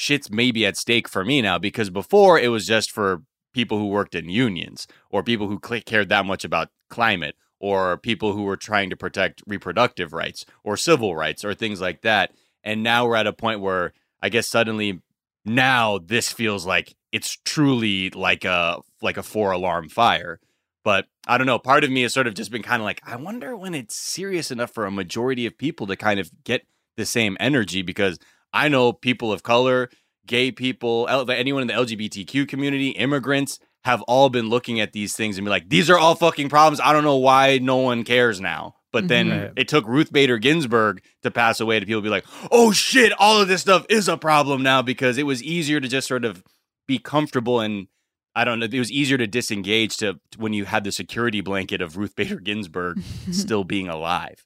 [0.00, 3.86] shit's maybe at stake for me now because before it was just for people who
[3.86, 8.56] worked in unions or people who cared that much about climate or people who were
[8.56, 12.32] trying to protect reproductive rights or civil rights or things like that.
[12.64, 15.02] And now we're at a point where I guess suddenly
[15.44, 20.40] now this feels like it's truly like a like a four alarm fire.
[20.82, 21.58] But I don't know.
[21.58, 23.94] Part of me has sort of just been kind of like, I wonder when it's
[23.94, 26.62] serious enough for a majority of people to kind of get
[26.96, 28.18] the same energy because
[28.52, 29.90] I know people of color,
[30.26, 35.38] gay people, anyone in the LGBTQ community, immigrants have all been looking at these things
[35.38, 36.80] and be like, these are all fucking problems.
[36.80, 38.76] I don't know why no one cares now.
[38.92, 39.52] But then mm-hmm.
[39.56, 43.40] it took Ruth Bader Ginsburg to pass away to people be like, oh shit, all
[43.40, 46.42] of this stuff is a problem now because it was easier to just sort of
[46.88, 47.86] be comfortable and
[48.34, 48.66] I don't know.
[48.70, 52.40] It was easier to disengage to when you had the security blanket of Ruth Bader
[52.40, 54.44] Ginsburg still being alive.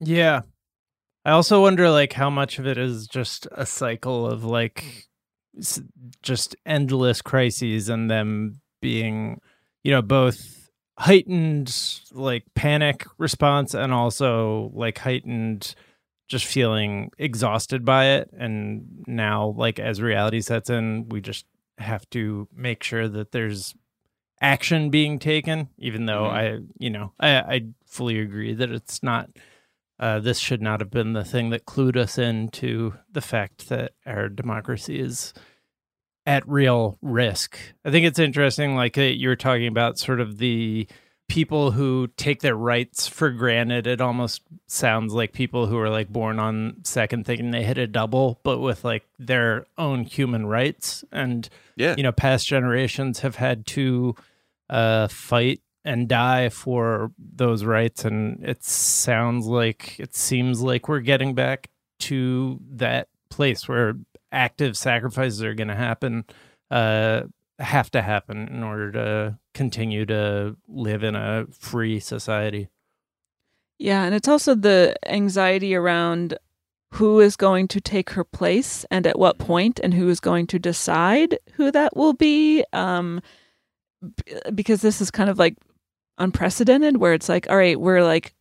[0.00, 0.42] Yeah,
[1.24, 5.08] I also wonder like how much of it is just a cycle of like
[6.22, 9.40] just endless crises and them being,
[9.82, 10.60] you know, both
[11.00, 11.74] heightened
[12.12, 15.74] like panic response and also like heightened
[16.28, 21.46] just feeling exhausted by it and now like as reality sets in we just
[21.78, 23.74] have to make sure that there's
[24.42, 26.36] action being taken even though mm-hmm.
[26.36, 29.30] i you know i i fully agree that it's not
[30.00, 33.92] uh, this should not have been the thing that clued us into the fact that
[34.06, 35.34] our democracy is
[36.24, 37.58] at real risk.
[37.84, 40.88] I think it's interesting, like uh, you were talking about, sort of the
[41.28, 43.86] people who take their rights for granted.
[43.86, 47.86] It almost sounds like people who are like born on second thinking they hit a
[47.86, 51.04] double, but with like their own human rights.
[51.12, 51.94] And, yeah.
[51.96, 54.16] you know, past generations have had to
[54.68, 58.04] uh, fight and die for those rights.
[58.04, 63.94] And it sounds like it seems like we're getting back to that place where
[64.32, 66.24] active sacrifices are going to happen,
[66.70, 67.22] uh,
[67.58, 72.68] have to happen in order to continue to live in a free society.
[73.78, 76.38] Yeah, and it's also the anxiety around
[76.94, 80.46] who is going to take her place and at what point, and who is going
[80.48, 82.64] to decide who that will be.
[82.72, 83.22] Um,
[84.54, 85.56] because this is kind of like
[86.20, 88.34] unprecedented where it's like all right we're like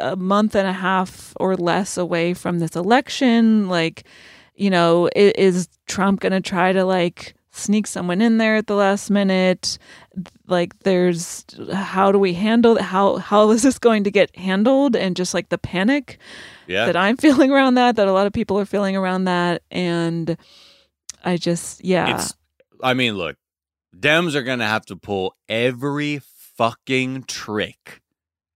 [0.00, 3.68] a month and a half or less away from this election.
[3.68, 4.04] Like
[4.54, 8.66] you know is, is trump going to try to like sneak someone in there at
[8.66, 9.78] the last minute?
[10.46, 14.94] Like there's how do we handle how how is this going to get handled?
[14.94, 16.18] And just like the panic
[16.66, 16.86] yeah.
[16.86, 19.62] that i'm feeling around that that a lot of people are feeling around that.
[19.70, 20.36] And
[21.24, 22.14] i just yeah.
[22.14, 22.34] It's,
[22.82, 23.36] i mean look
[23.98, 26.20] dems are going to have to pull every
[26.58, 28.02] fucking trick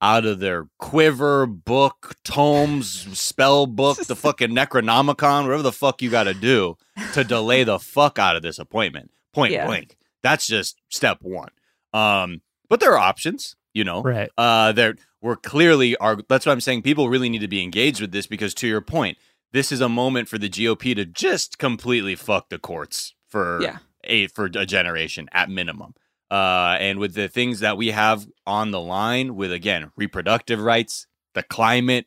[0.02, 6.10] out of their quiver, book, tomes, spell book, the fucking Necronomicon, whatever the fuck you
[6.10, 6.76] got to do
[7.14, 9.12] to delay the fuck out of this appointment.
[9.32, 9.66] Point yeah.
[9.66, 9.96] blank.
[10.22, 11.50] That's just step one.
[11.94, 14.02] Um, but there are options, you know.
[14.02, 14.30] Right.
[14.36, 16.18] Uh, there we're clearly are.
[16.28, 16.82] That's what I'm saying.
[16.82, 19.18] People really need to be engaged with this because, to your point,
[19.52, 23.78] this is a moment for the GOP to just completely fuck the courts for yeah.
[24.04, 25.94] a for a generation at minimum.
[26.32, 31.06] Uh, and with the things that we have on the line, with again reproductive rights,
[31.34, 32.06] the climate,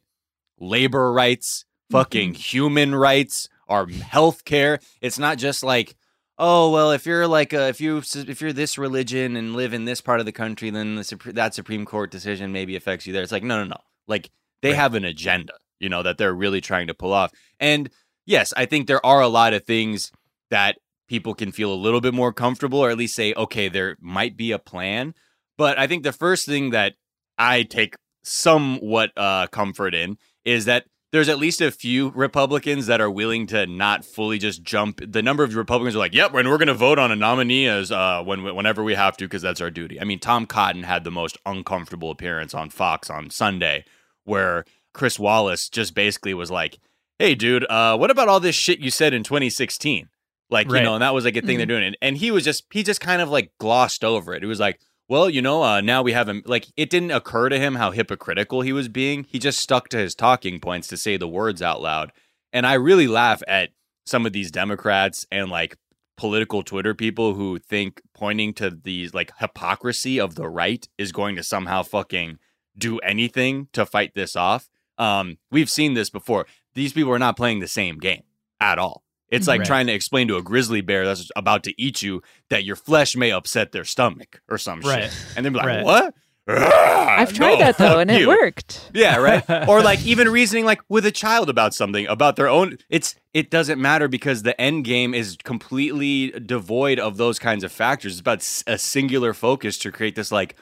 [0.59, 2.39] labor rights, fucking mm-hmm.
[2.39, 4.79] human rights, our health care.
[4.99, 5.95] It's not just like,
[6.39, 9.85] oh well, if you're like a, if you if you're this religion and live in
[9.85, 13.21] this part of the country, then the, that Supreme Court decision maybe affects you there.
[13.21, 13.81] It's like no, no, no.
[14.07, 14.31] Like
[14.63, 14.77] they right.
[14.77, 17.31] have an agenda, you know, that they're really trying to pull off.
[17.59, 17.91] And
[18.25, 20.11] yes, I think there are a lot of things
[20.49, 23.97] that people can feel a little bit more comfortable or at least say, okay, there
[23.99, 25.13] might be a plan.
[25.57, 26.93] But I think the first thing that
[27.37, 32.99] I take somewhat uh, comfort in is that there's at least a few Republicans that
[32.99, 34.99] are willing to not fully just jump.
[35.01, 37.67] The number of Republicans are like, "Yep, and we're going to vote on a nominee
[37.67, 40.83] as uh, when whenever we have to because that's our duty." I mean, Tom Cotton
[40.83, 43.85] had the most uncomfortable appearance on Fox on Sunday,
[44.25, 46.79] where Chris Wallace just basically was like,
[47.17, 50.09] "Hey, dude, uh, what about all this shit you said in 2016?"
[50.49, 50.79] Like, right.
[50.79, 51.57] you know, and that was like a thing mm-hmm.
[51.57, 51.83] they're doing.
[51.83, 54.43] And, and he was just, he just kind of like glossed over it.
[54.43, 56.41] It was like, well, you know, uh, now we have him.
[56.45, 59.23] Like, it didn't occur to him how hypocritical he was being.
[59.23, 62.11] He just stuck to his talking points to say the words out loud.
[62.51, 63.69] And I really laugh at
[64.05, 65.77] some of these Democrats and like
[66.17, 71.35] political Twitter people who think pointing to these like hypocrisy of the right is going
[71.35, 72.39] to somehow fucking
[72.77, 74.69] do anything to fight this off.
[74.97, 76.45] Um, we've seen this before.
[76.73, 78.23] These people are not playing the same game
[78.59, 79.03] at all.
[79.29, 79.67] It's like Right.
[79.67, 83.15] trying to explain to a grizzly bear that's about to eat you that your flesh
[83.15, 85.03] may upset their stomach or some Right.
[85.11, 85.17] shit.
[85.35, 85.83] And they'll be like, Right.
[85.83, 86.13] what?
[86.47, 88.91] Ah, I've tried no, that though, fuck and it you." worked.
[88.93, 89.43] Yeah, right.
[89.67, 92.77] or like even reasoning like with a child about something about their own.
[92.87, 97.71] It's it doesn't matter because the end game is completely devoid of those kinds of
[97.71, 98.11] factors.
[98.13, 100.55] It's about a singular focus to create this like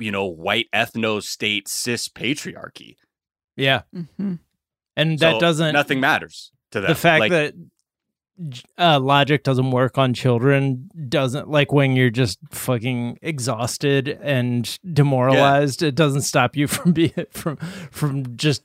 [0.00, 2.96] you know white ethno state cis patriarchy.
[3.56, 3.82] Yeah.
[3.94, 4.34] hmm
[4.96, 6.88] And that So doesn't nothing matters to them.
[6.88, 7.54] the fact Like, that
[8.78, 15.82] uh, logic doesn't work on children doesn't like when you're just fucking exhausted and demoralized
[15.82, 17.56] it doesn't stop you from being from
[17.90, 18.62] from just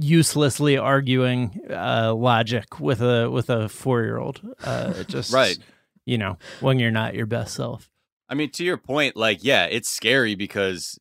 [0.00, 5.58] uselessly arguing uh logic with a with a 4-year-old uh just Right.
[6.06, 7.88] you know when you're not your best self
[8.28, 10.98] I mean, to your point, like, yeah, it's scary because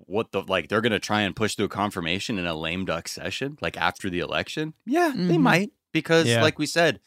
[0.00, 3.08] what the like they're gonna try and push through a confirmation in a lame duck
[3.08, 4.74] session, like after the election.
[4.84, 5.40] Yeah, they Mhm.
[5.40, 6.42] might because, Yeah.
[6.42, 7.00] like we said,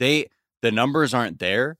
[0.00, 0.26] they
[0.62, 1.78] the numbers aren't there.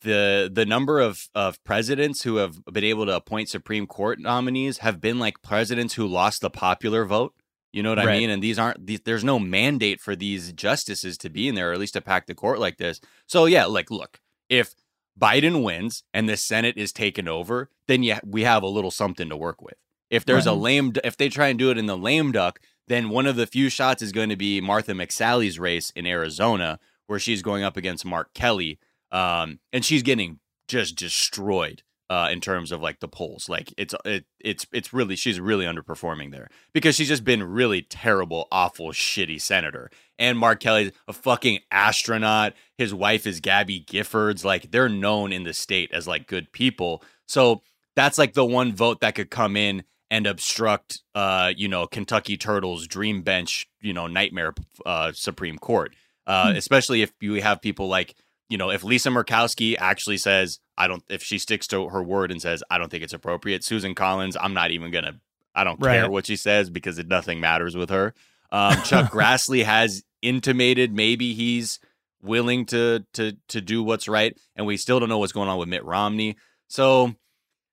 [0.00, 4.78] the The number of of presidents who have been able to appoint Supreme Court nominees
[4.78, 7.34] have been like presidents who lost the popular vote.
[7.72, 8.30] You know what I mean?
[8.30, 11.72] And these aren't these, there's no mandate for these justices to be in there, or
[11.74, 13.02] at least to pack the court like this.
[13.26, 14.74] So yeah, like look, if
[15.18, 19.28] Biden wins and the Senate is taken over, then yeah, we have a little something
[19.28, 19.74] to work with.
[20.08, 23.10] If there's a lame, if they try and do it in the lame duck, then
[23.10, 27.18] one of the few shots is going to be Martha McSally's race in Arizona, where
[27.18, 28.78] she's going up against Mark Kelly,
[29.12, 33.48] um, and she's getting just destroyed uh, in terms of like the polls.
[33.48, 37.82] Like it's it, it's it's really she's really underperforming there because she's just been really
[37.82, 39.90] terrible, awful, shitty senator.
[40.18, 42.54] And Mark Kelly's a fucking astronaut.
[42.78, 44.44] His wife is Gabby Giffords.
[44.44, 47.02] Like they're known in the state as like good people.
[47.26, 47.62] So
[47.96, 52.36] that's like the one vote that could come in and obstruct, uh, you know, Kentucky
[52.36, 55.94] Turtles' dream bench, you know, nightmare uh, Supreme Court.
[56.26, 58.14] Uh, Especially if you have people like,
[58.48, 62.30] you know, if Lisa Murkowski actually says, I don't, if she sticks to her word
[62.30, 65.20] and says, I don't think it's appropriate, Susan Collins, I'm not even gonna,
[65.54, 68.14] I don't care what she says because it nothing matters with her.
[68.52, 71.78] Um, Chuck Grassley has intimated maybe he's
[72.22, 75.58] willing to to to do what's right, and we still don't know what's going on
[75.58, 76.36] with Mitt Romney.
[76.68, 77.14] So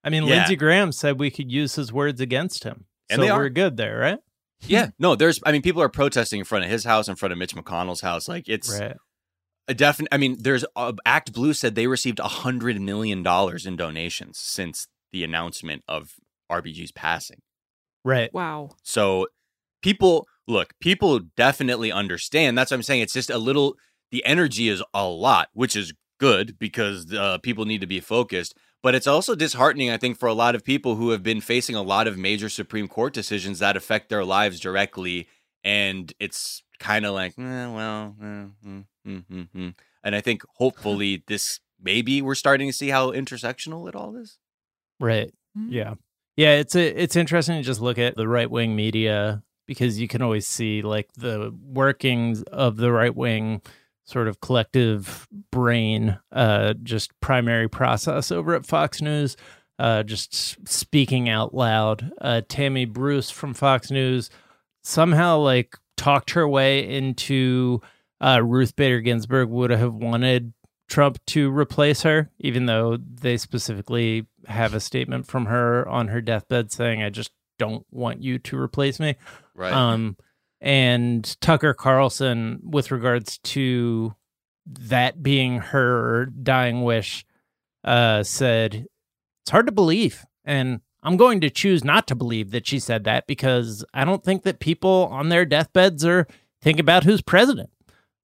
[0.03, 0.35] i mean Yeah.
[0.35, 3.97] lindsey graham said we could use his words against him And so we're good there
[3.97, 4.19] right
[4.67, 5.39] yeah, no, there's.
[5.45, 8.01] I mean, people are protesting in front of his house, in front of Mitch McConnell's
[8.01, 8.27] house.
[8.27, 8.97] Like it's right
[9.67, 10.09] a definite.
[10.11, 14.87] I mean, there's uh, ActBlue said they received a hundred million dollars in donations since
[15.11, 16.13] the announcement of
[16.51, 17.41] RBG's passing.
[18.03, 18.71] right Wow.
[18.83, 19.27] So
[19.81, 22.57] people look, people definitely understand.
[22.57, 23.01] That's what I'm saying.
[23.01, 23.75] It's just a little
[24.11, 28.55] the energy is a lot, which is good because uh, people need to be focused.
[28.83, 31.75] But it's also disheartening, I think, for a lot of people who have been facing
[31.75, 35.27] a lot of major Supreme Court decisions that affect their lives directly.
[35.63, 39.73] And it's kind of like, eh, well, eh, mm, mm, mm, mm.
[40.03, 44.37] and I think hopefully this maybe we're starting to see how intersectional it all is.
[44.99, 45.67] right Mhm.
[45.69, 45.93] Yeah.
[46.35, 50.07] Yeah, it's a, it's interesting to just look at the right wing media because you
[50.07, 53.61] can always see like the workings of the right wing
[54.05, 59.37] sort of collective brain uh just primary process over at Fox News
[59.79, 62.11] uh just speaking out loud.
[62.19, 64.29] Uh Tammy Bruce from Fox News
[64.83, 67.81] somehow like talked her way into
[68.21, 70.53] uh Ruth Bader Ginsburg would have wanted
[70.89, 76.21] Trump to replace her, even though they specifically have a statement from her on her
[76.21, 79.15] deathbed saying, I just don't want you to replace me.
[79.55, 79.73] Right.
[79.73, 80.17] Um,
[80.63, 84.15] and Tucker Carlson, with regards to
[84.65, 87.25] that being her dying wish,
[87.83, 88.85] uh, said,
[89.43, 90.25] It's hard to believe.
[90.45, 94.23] And I'm going to choose not to believe that she said that because I don't
[94.23, 96.25] think that people on their deathbeds are
[96.61, 97.69] thinking about who's president.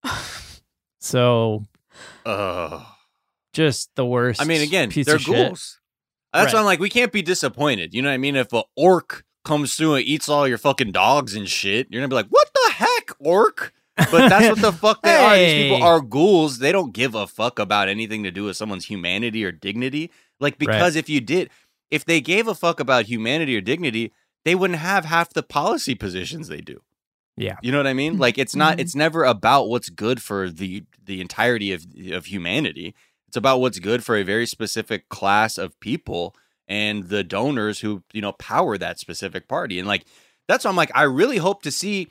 [1.00, 1.66] so
[2.26, 2.82] Ugh.
[3.54, 4.42] just the worst.
[4.42, 5.36] I mean, again, piece they're of shit.
[5.50, 5.80] ghouls.
[6.34, 6.54] That's Right.
[6.54, 7.94] why I'm like, we can't be disappointed.
[7.94, 8.36] You know what I mean?
[8.36, 12.10] If a orc comes through and eats all your fucking dogs and shit, you're gonna
[12.10, 15.36] be like, "What the heck, orc?" But that's what the fuck they are.
[15.38, 16.60] These people are ghouls.
[16.60, 20.10] They don't give a fuck about anything to do with someone's humanity or dignity.
[20.40, 21.50] Like because if you did,
[21.92, 24.14] if they gave a fuck about humanity or dignity,
[24.46, 26.82] they wouldn't have half the policy positions they do.
[27.36, 27.58] Yeah.
[27.62, 28.18] You know what I mean?
[28.18, 28.82] Like it's not Mhm.
[28.82, 32.96] it's never about what's good for the the entirety of of humanity.
[33.28, 36.36] It's about what's good for a very specific class of people
[36.70, 39.78] and the donors who, you know, power that specific party.
[39.78, 40.06] And like
[40.48, 42.10] that's why I'm like I really hope to see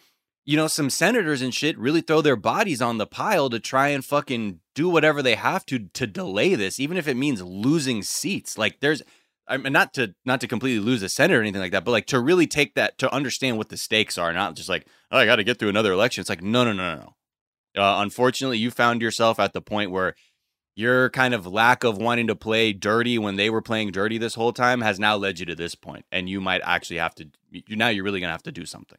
[0.49, 3.89] you know, some senators and shit really throw their bodies on the pile to try
[3.89, 8.03] and fucking do whatever they have to to delay this, even if it means losing
[8.03, 8.57] seats.
[8.57, 9.03] Like there's
[9.47, 11.91] I mean not to not to completely lose a senate or anything like that, but
[11.91, 15.19] like to really take that to understand what the stakes are, not just like, oh,
[15.19, 16.23] I gotta get through another election.
[16.23, 17.13] It's like, no, no, no, no,
[17.75, 17.83] no.
[17.83, 20.15] Uh, unfortunately, you found yourself at the point where
[20.79, 24.37] your kind of lack of wanting to play dirty when they were playing dirty this
[24.37, 27.29] whole time has now led you to this point, and you might actually have to.
[27.51, 28.99] You now you're really gonna have to do something.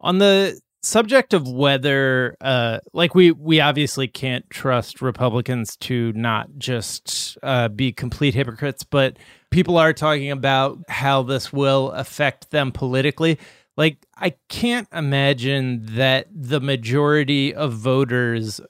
[0.00, 6.48] On the subject of whether uh like we we obviously can't trust republicans to not
[6.58, 9.16] just uh be complete hypocrites but
[9.52, 13.38] people are talking about how this will affect them politically
[13.76, 18.60] like i can't imagine that the majority of voters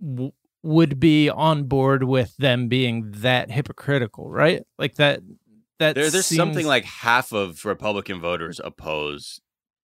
[0.00, 5.20] w- would be on board with them being that hypocritical right like that
[5.78, 9.40] that There, there's seems- something like half of Republican voters oppose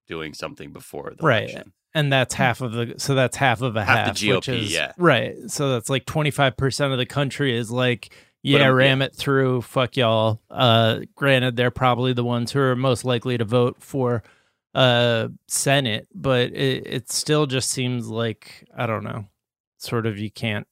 [0.07, 1.45] doing something before the Right.
[1.51, 1.73] election.
[1.95, 4.59] and that's half of the so that's half of a Half half, the which GOP,
[4.63, 4.93] is, yeah.
[4.99, 9.61] right so that's like 25% of the country is like yeah um, ram it through
[9.63, 14.23] fuck y'all uh granted they're probably the ones who are most likely to vote for
[14.75, 19.25] uh senate but it, it still just seems like i don't know
[19.79, 20.67] sort of you can't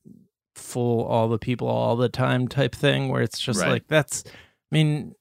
[0.54, 3.70] fool all the people all the time type thing where it's just Right.
[3.70, 4.30] like that's i
[4.70, 5.14] mean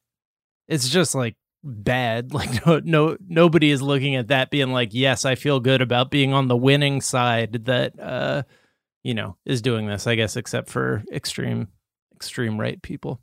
[0.67, 5.25] it's just like bad like no no nobody is looking at that being like yes
[5.25, 8.43] i feel good about being on the winning side that uh
[9.03, 11.67] you know is doing this i guess except for extreme
[12.15, 13.19] extreme right people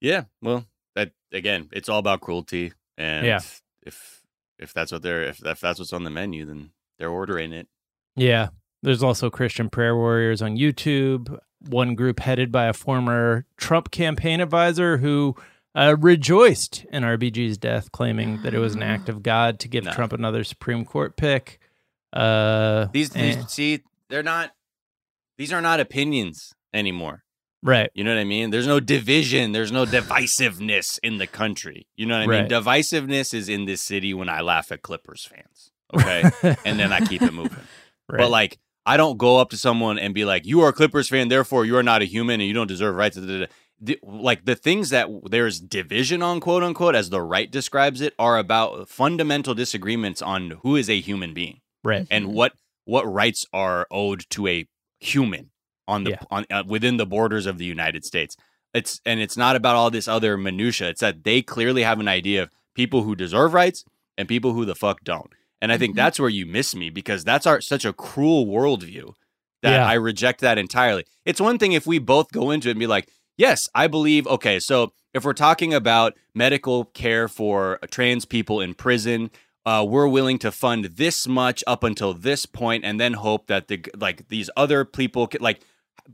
[0.00, 0.64] Yeah, well,
[0.94, 3.40] that again, it's all about cruelty, and Yeah.
[3.82, 4.22] if
[4.58, 7.66] if that's what they're if, if that's what's on the menu, then they're ordering it.
[8.16, 8.48] yeah
[8.82, 14.40] there's also christian prayer warriors on youtube one group headed by a former trump campaign
[14.40, 15.34] advisor who
[15.74, 19.84] uh, rejoiced in rbg's death claiming that it was an act of god to give
[19.84, 19.92] No.
[19.92, 21.58] trump another supreme court pick
[22.12, 23.80] uh These, these and- see,
[24.10, 24.50] they're not.
[25.38, 27.24] These are not opinions anymore.
[27.62, 28.50] right You know what I mean?
[28.50, 29.52] There's no division.
[29.52, 31.86] There's no divisiveness in the country.
[31.96, 32.50] You know what I mean?
[32.50, 35.70] Divisiveness is in this city when I laugh at Clippers fans.
[35.94, 36.22] Okay,
[36.66, 37.56] and then I keep it moving.
[38.10, 38.18] right.
[38.18, 41.08] But like, I don't go up to someone and be like, "You are a Clippers
[41.08, 43.46] fan, therefore you are not a human, and you don't deserve rights." da, da, da."
[43.80, 48.14] The- Like the things that there's division on, quote unquote, as the right describes it,
[48.18, 52.52] are about fundamental disagreements on who is a human being right and what
[52.84, 54.66] what rights are owed to a
[55.00, 55.50] human
[55.88, 56.22] on the Yeah.
[56.30, 58.36] on uh, within the borders of the United States.
[58.74, 60.88] It's and it's not about all this other minutia.
[60.90, 63.84] It's that they clearly have an idea of people who deserve rights
[64.16, 65.32] and people who the fuck don't.
[65.62, 65.96] And I think Mhm.
[65.96, 69.14] that's where you miss me because that's our such a cruel worldview
[69.62, 69.86] that Yeah.
[69.86, 71.04] I reject that entirely.
[71.24, 73.08] It's one thing if we both go into it and be like,
[73.38, 74.26] yes, I believe.
[74.26, 79.30] Okay, so if we're talking about medical care for trans people in prison,
[79.64, 83.68] uh, we're willing to fund this much up until this point, and then hope that
[83.68, 85.60] the like these other people can, like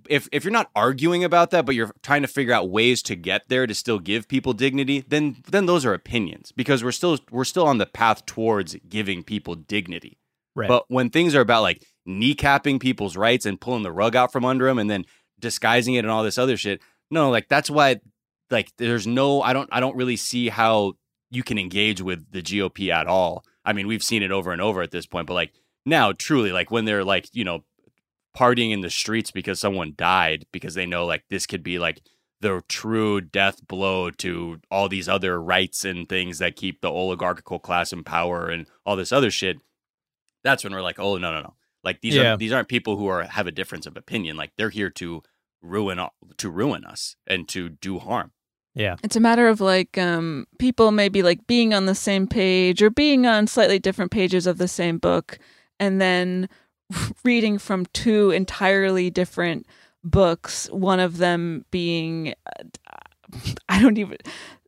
[0.08, 3.16] if if you're not arguing about that, but you're trying to figure out ways to
[3.16, 7.18] get there to still give people dignity, then then those are opinions because we're still
[7.30, 10.18] we're still on the path towards giving people dignity.
[10.54, 14.32] right But when things are about like kneecapping people's rights and pulling the rug out
[14.32, 15.04] from under them and then
[15.38, 16.80] disguising it and all this other shit,
[17.10, 18.00] no, like that's why
[18.50, 20.94] like there's no I don't I don't really see how
[21.30, 23.44] you can engage with the GOP at all.
[23.64, 25.52] I mean, we've seen it over and over at this point, but like
[25.84, 27.64] now truly like when they're like, you know,
[28.38, 32.00] partying in the streets because someone died because they know like this could be like
[32.40, 37.58] the true death blow to all these other rights and things that keep the oligarchical
[37.58, 39.56] class in power and all this other shit.
[40.44, 41.54] That's when we're like oh no no no.
[41.82, 42.34] Like these Yeah.
[42.34, 44.36] are these aren't people who are have a difference of opinion.
[44.36, 45.22] Like they're here to
[45.62, 48.30] ruin all- to ruin us and to do harm.
[48.74, 48.94] Yeah.
[49.02, 52.90] It's a matter of like um, people maybe like being on the same page or
[52.90, 55.40] being on slightly different pages of the same book,
[55.80, 56.48] and then
[57.24, 59.66] reading from two entirely different
[60.04, 60.68] books.
[60.70, 62.64] One of them being, uh,
[63.68, 64.16] I don't even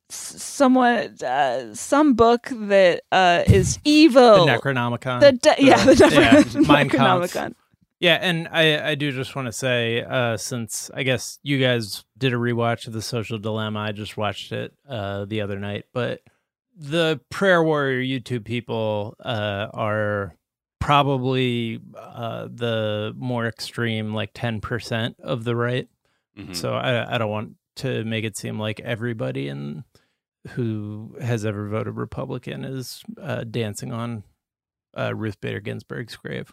[0.09, 4.45] somewhat uh, some book that uh, is evil.
[4.45, 7.33] the necronomicon The de- yeah, the yeah, Necro- Mein Kampf.
[7.33, 7.55] Necronomicon.
[8.01, 12.05] Yeah, and I I do just want to say, uh, since I guess you guys
[12.17, 15.85] did a rewatch of the Social Dilemma, I just watched it uh, the other night.
[15.93, 16.23] But
[16.75, 20.35] the Prayer Warrior YouTube people uh, are
[20.81, 25.89] probably uh, the more extreme, like ten percent of the right.
[26.37, 26.57] Mhm.
[26.57, 29.85] So I I don't want to make it seem like everybody in
[30.51, 34.25] who has ever voted Republican is uh, dancing on
[34.97, 36.53] uh, Ruth Bader Ginsburg's grave.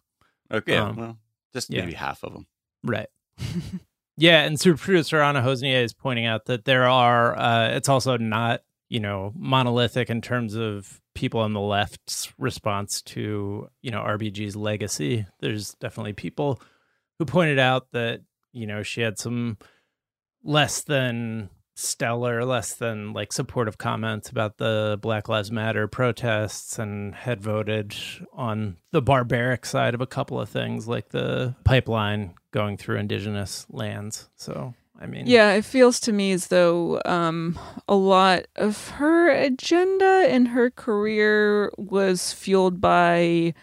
[0.52, 1.18] okay um, well
[1.54, 1.82] just yeah.
[1.82, 2.46] maybe half of them
[2.84, 3.10] Right.
[4.18, 7.38] yeah, and super producer Anna Hosnieh is pointing out that there are.
[7.38, 13.02] Uh, it's also not you know, monolithic in terms of people on the left's response
[13.02, 15.26] to, you know, RBG's legacy.
[15.40, 16.62] There's definitely people
[17.20, 18.22] who pointed out that,
[18.54, 19.58] you know, she had some
[20.44, 27.14] less than stellar, less than like supportive comments about the Black Lives Matter protests and
[27.14, 27.96] had voted
[28.34, 33.68] on the barbaric side of a couple of things like the pipeline going through indigenous
[33.70, 34.30] lands.
[34.36, 39.30] So, I mean, Yeah, it feels to me as though um, a lot of her
[39.30, 43.54] agenda in her career was fueled by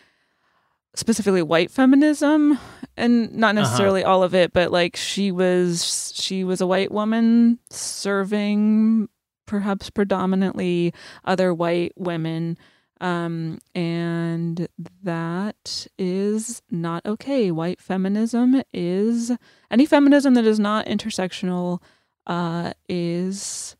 [0.97, 2.59] specifically white feminism
[2.97, 7.59] and not necessarily all of it but like she was she was a white woman
[7.69, 9.09] serving
[9.45, 12.57] perhaps predominantly other white women
[13.01, 14.69] um and
[15.03, 19.33] that is not okay white feminism is
[19.71, 21.81] any feminism that is not intersectional
[22.27, 23.77] uh is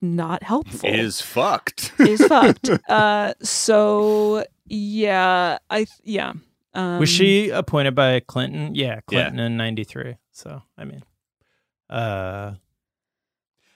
[0.00, 1.92] not helpful Is fucked.
[1.98, 6.32] is fucked uh so yeah i yeah
[6.74, 8.74] um, was she appointed by Clinton?
[8.74, 10.16] Yeah, Clinton in 93.
[10.32, 11.04] So, I mean,
[11.88, 12.54] uh,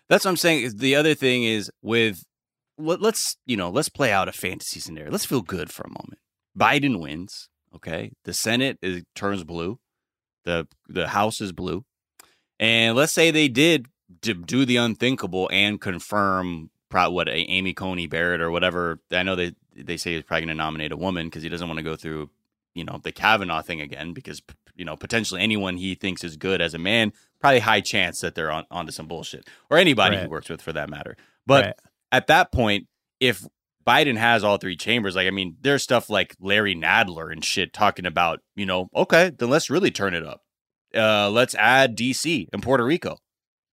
[0.09, 0.79] That's what I'm saying.
[0.79, 2.25] The other thing is with
[2.79, 5.11] let, let's you know let's play out a fantasy scenario.
[5.11, 6.21] Let's feel good for a moment.
[6.59, 7.49] Biden wins.
[7.75, 9.79] Okay, the Senate is, turns blue.
[10.45, 11.85] the The House is blue,
[12.59, 13.87] and let's say they did
[14.21, 19.01] do the unthinkable and confirm what Amy Coney Barrett or whatever.
[19.11, 21.69] I know they they say he's probably going to nominate a woman because he doesn't
[21.69, 22.31] want to go through
[22.75, 24.41] you know the Kavanaugh thing again because
[24.75, 28.35] you know potentially anyone he thinks is good as a man probably high chance that
[28.35, 31.17] they're on onto some bullshit or anybody he works with for that matter.
[31.47, 31.75] But right.
[32.13, 32.87] At that point,
[33.21, 33.47] if
[33.87, 37.73] Biden has all three chambers, like I mean, there's stuff like Larry Nadler and shit
[37.73, 40.41] talking about, you know, okay, then let's really turn it up.
[40.95, 43.17] Uh, let's add DC and Puerto Rico.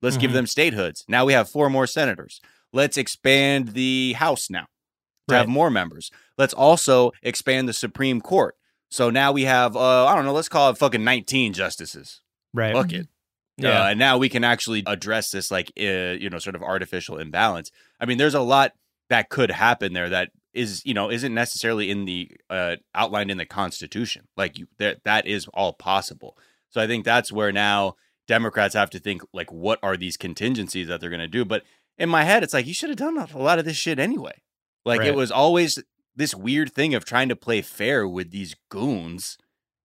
[0.01, 0.35] Let's give Mhm.
[0.35, 1.03] them statehoods.
[1.07, 2.39] Now we have four more senators.
[2.73, 4.65] Let's expand the House now
[5.29, 6.11] to have more members.
[6.37, 8.55] Let's also expand the Supreme Court.
[8.91, 12.21] So now we have, uh, I don't know, let's call it fucking 19 justices.
[12.53, 12.73] right.
[12.73, 13.07] Fuck it.
[13.57, 13.83] Yeah.
[13.83, 17.17] Uh, and now we can actually address this like uh, you know sort of artificial
[17.17, 17.71] imbalance.
[17.99, 18.73] I mean, there's a lot
[19.09, 23.37] that could happen there that is you know isn't necessarily in the uh, outlined in
[23.37, 24.27] the Constitution.
[24.35, 26.37] Like you, that that is all possible.
[26.69, 27.95] So I think that's where now
[28.27, 31.45] Democrats have to think like, what are these contingencies that they're going to do?
[31.45, 31.63] But
[31.97, 34.41] in my head, it's like you should have done a lot of this shit anyway.
[34.83, 35.09] Like Right.
[35.09, 35.81] it was always
[36.15, 39.37] this weird thing of trying to play fair with these goons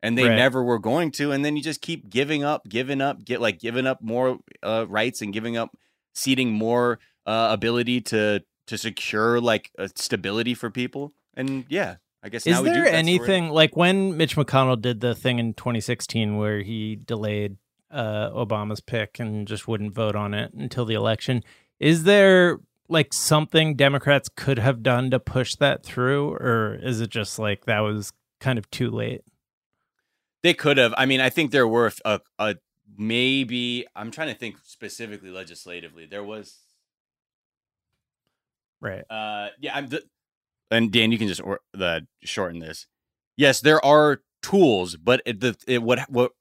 [0.03, 0.36] and they Right.
[0.36, 3.59] never were going to and then you just keep giving up giving up get like
[3.59, 5.76] giving up more uh, rights and giving up
[6.14, 12.46] ceding more uh, ability to to secure like stability for people and yeah i guess
[12.46, 16.36] Is now we do, there anything like when Mitch McConnell did the thing in 2016
[16.36, 17.57] where he delayed
[17.90, 21.42] uh, Obama's pick and just wouldn't vote on it until the election?
[21.80, 27.11] Is there like something Democrats could have done to push that through, or is it
[27.11, 29.22] just like that was kind of too late?
[30.43, 32.57] They could have i mean i think there were a, a
[32.97, 36.59] maybe i'm trying to think specifically legislatively there was
[38.80, 39.05] Right.
[39.11, 40.03] Uh, yeah, I'm the,
[40.70, 42.86] and Dan, you can just or, the shorten this.
[43.36, 46.32] Yes, there are tools, but it, the it, what what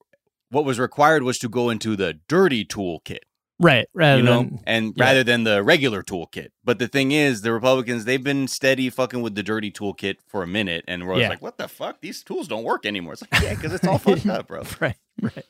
[0.49, 3.19] what was required was to go into the dirty toolkit,
[3.59, 3.87] Right.
[3.93, 5.03] Rather you know, than and yeah.
[5.03, 6.49] rather than the regular toolkit.
[6.63, 10.43] But the thing is, the Republicans they've been steady fucking with the dirty toolkit for
[10.43, 11.29] a minute, and we're Yeah.
[11.29, 11.99] like, what the fuck?
[12.01, 13.13] These tools don't work anymore.
[13.13, 14.63] It's like, yeah, because it's all fucked up, bro.
[14.79, 14.95] right.
[15.21, 15.45] Right.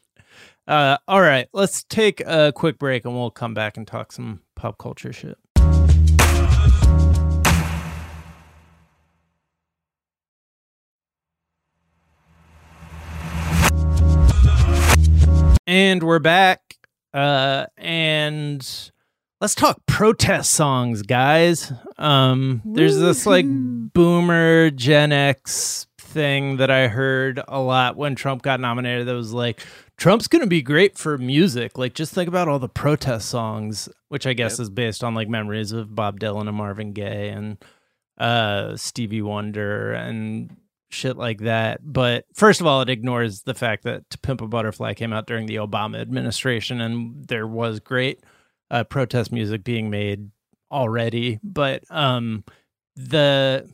[0.67, 1.47] Uh, all right.
[1.53, 5.37] Let's take a quick break and we'll come back and talk some pop culture shit.
[15.67, 16.68] And we're back.
[17.13, 18.91] Uh, and
[19.41, 21.71] let's talk protest songs, guys.
[21.97, 28.41] Um, there's this like boomer Gen X thing that I heard a lot when Trump
[28.41, 29.65] got nominated that was like,
[29.97, 31.77] Trump's going to be great for music.
[31.77, 34.59] Like, just think about all the protest songs, which I guess Yep.
[34.63, 37.57] is based on like memories of Bob Dylan and Marvin Gaye and
[38.17, 40.55] uh, Stevie Wonder and
[40.89, 41.79] shit like that.
[41.83, 45.27] But first of all, it ignores the fact that To Pimp a Butterfly came out
[45.27, 48.23] during the Obama administration and there was great
[48.71, 50.29] uh, protest music being made
[50.71, 51.39] already.
[51.43, 52.43] But um,
[52.95, 53.69] the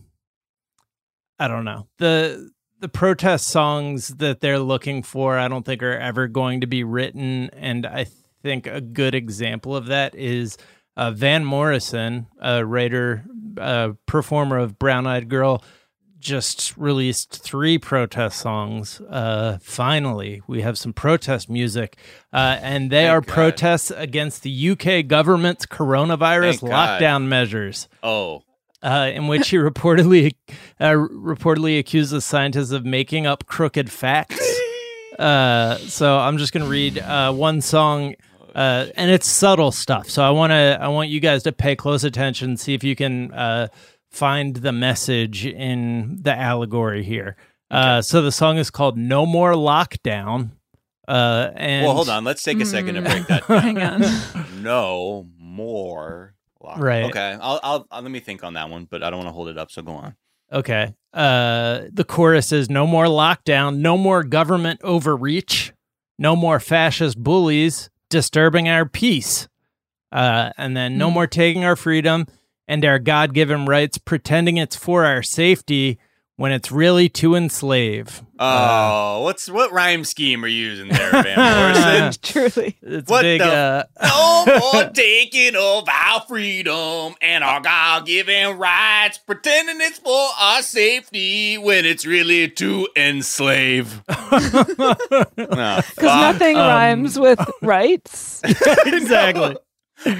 [1.39, 5.37] I don't know the the protest songs that they're looking for.
[5.37, 8.07] I don't think are ever going to be written, and I
[8.43, 10.57] think a good example of that is
[10.97, 13.25] uh, Van Morrison, a writer,
[13.59, 15.63] uh, performer of Brown Eyed Girl
[16.25, 18.99] just released three protest songs.
[18.99, 21.97] Uh, finally, we have some protest music,
[22.33, 23.33] uh, and they Thank are God.
[23.33, 27.01] protests against the UK government's coronavirus Thank God.
[27.01, 27.87] lockdown measures.
[28.01, 28.41] Oh,
[28.81, 30.33] uh, in which he reportedly
[30.79, 34.41] uh, reportedly accuses scientists of making up crooked facts.
[35.17, 38.15] Uh, so I'm just gonna read uh, one song,
[38.53, 40.09] uh, and it's subtle stuff.
[40.09, 42.97] So I want to I want you guys to pay close attention, see if you
[42.97, 43.69] can uh,
[44.15, 47.35] find the message in the allegory here.
[47.69, 50.51] Uh, so the song is called "No More Lockdown."
[51.07, 52.23] Uh, and well, hold on.
[52.23, 53.61] Let's take a second to break that down.
[53.61, 54.01] Hang on.
[54.63, 56.33] no more.
[56.63, 56.77] lockdown.
[56.79, 57.03] Right.
[57.05, 57.37] Okay.
[57.39, 59.49] I'll, I'll, I'll let me think on that one, but I don't want to hold
[59.49, 59.69] it up.
[59.71, 60.15] So go on.
[60.51, 60.95] Okay.
[61.13, 65.73] Uh, the chorus is no more lockdown, no more government overreach,
[66.17, 69.47] no more fascist bullies disturbing our peace.
[70.11, 71.13] Uh, and then no Hmm.
[71.15, 72.25] more taking our freedom
[72.67, 75.99] and our God given rights, pretending it's for our safety
[76.37, 78.21] when it's really to enslave.
[78.37, 78.81] Uh,
[79.17, 81.37] Oh, what's what rhyme scheme are you using there, Van
[82.03, 82.21] Morrison?
[82.21, 82.77] Truly.
[82.81, 83.39] it's What big.
[83.39, 89.99] the- uh, No more taking of our freedom and our God given rights, pretending it's
[89.99, 94.01] for our safety when it's really to enslave.
[94.05, 94.97] Because
[95.35, 98.41] Because nothing Um, rhymes with rights.
[98.43, 99.55] exactly.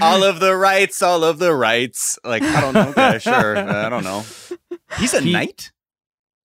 [0.02, 2.18] All of the rights, all of the rights.
[2.24, 2.90] Like, I don't know.
[2.90, 3.56] Okay, sure.
[3.58, 4.24] Uh, I don't know.
[4.98, 5.72] He's a He- knight?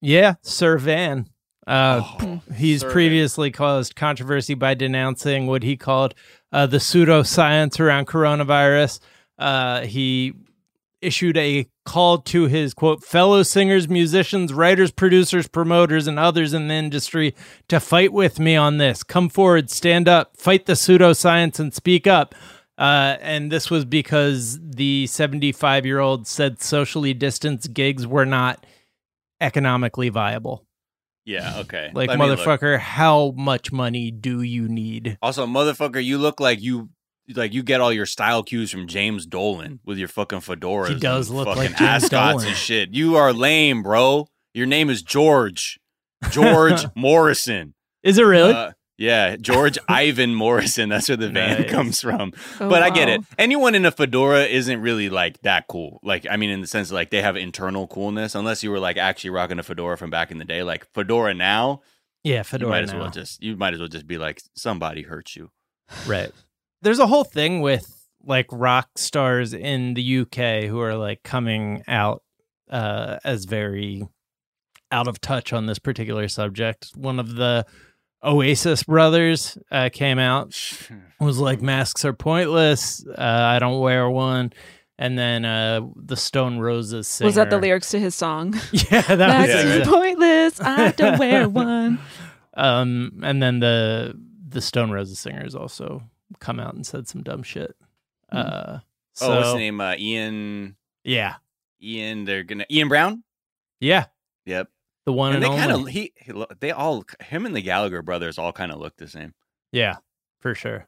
[0.00, 1.28] Yeah, Sir Van.
[1.66, 2.92] Uh, Oh, He's Sir Van.
[2.92, 6.14] previously caused controversy by denouncing what he called
[6.52, 8.98] uh, the pseudoscience around coronavirus.
[9.38, 10.32] Uh, he
[11.02, 16.68] issued a call to his quote fellow singers, musicians, writers, producers, promoters, and others in
[16.68, 17.34] the industry
[17.68, 19.02] to fight with me on this.
[19.02, 22.34] Come forward, stand up, fight the pseudoscience, and speak up.
[22.80, 28.64] Uh, and this was because the 75 year old said socially distanced gigs were not
[29.38, 30.64] economically viable.
[31.26, 31.90] Yeah, okay.
[31.92, 35.18] Like, Let motherfucker, how much money do you need?
[35.20, 36.88] Also, motherfucker, you look like you
[37.36, 40.88] like you get all your style cues from James Dolan with your fucking fedoras.
[40.88, 42.48] He does look fucking like James ascots Dolan.
[42.48, 42.94] and shit.
[42.94, 44.26] You are lame, bro.
[44.54, 45.78] Your name is George.
[46.30, 47.74] George Morrison.
[48.02, 48.54] Is it really?
[48.54, 50.90] Uh, yeah, George Ivan Morrison.
[50.90, 51.70] That's where the van Nice.
[51.70, 52.34] comes from.
[52.60, 53.14] Oh, but I get wow.
[53.14, 53.20] it.
[53.38, 56.00] Anyone in a fedora isn't really like that cool.
[56.02, 58.98] Like, I mean, in the sense like they have internal coolness, unless you were like
[58.98, 60.62] actually rocking a fedora from back in the day.
[60.62, 61.80] Like fedora now,
[62.24, 62.68] yeah, fedora.
[62.68, 63.00] you might as now.
[63.00, 65.50] well just you might as well just be like somebody hurt you.
[66.06, 66.30] right.
[66.82, 71.82] There's a whole thing with like rock stars in the UK who are like coming
[71.88, 72.22] out
[72.70, 74.06] uh, as very
[74.92, 76.90] out of touch on this particular subject.
[76.94, 77.64] One of the
[78.22, 80.54] Oasis brothers uh, came out
[81.20, 83.04] was like masks are pointless.
[83.06, 84.52] Uh, I don't wear one.
[84.98, 87.26] And then uh, the Stone Roses singer.
[87.26, 88.52] Was that the lyrics to his song?
[88.72, 89.86] Yeah, that Max was is it.
[89.88, 90.60] pointless.
[90.60, 91.98] I don't wear one.
[92.54, 94.14] Um, and then the
[94.46, 96.02] the Stone Roses singers also
[96.40, 97.74] come out and said some dumb shit.
[98.30, 98.80] Uh,
[99.14, 99.80] so oh, what's his name?
[99.80, 100.76] Uh, Ian.
[101.04, 101.36] yeah,
[101.82, 102.24] Ian.
[102.26, 103.22] They're gonna Ian Brown.
[103.80, 104.06] yeah,
[104.44, 104.68] Yep.
[105.06, 108.02] The one and and, they kind of he, he they all him and the Gallagher
[108.02, 109.34] brothers all kind of look the same.
[109.72, 109.96] yeah,
[110.40, 110.86] for sure.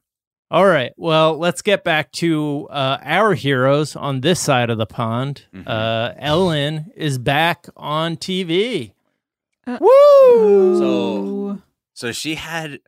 [0.50, 4.84] All right, well, let's get back to uh, our heroes on this side of the
[4.84, 5.46] pond.
[5.54, 5.64] Mhm.
[5.66, 8.92] Uh, Ellen is back on TV.
[9.66, 10.78] Uh, Woo!
[10.78, 11.62] So-
[11.94, 12.80] So she had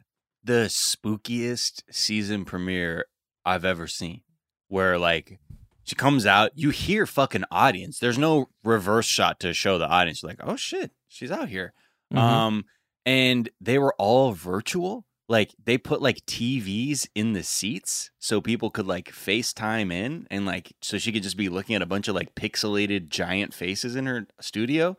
[0.42, 3.06] the spookiest season premiere
[3.46, 4.20] I've ever seen.
[4.68, 5.38] Where like
[5.84, 7.98] she comes out, you hear fucking audience.
[7.98, 10.22] There's no reverse shot to show the audience.
[10.22, 11.72] You're like, oh shit, she's out here.
[12.12, 12.18] Mhm.
[12.18, 12.64] Um,
[13.06, 15.06] and they were all virtual.
[15.28, 20.44] Like they put like TVs in the seats so people could like FaceTime in and
[20.44, 23.96] like so she could just be looking at a bunch of like pixelated giant faces
[23.96, 24.96] in her studio.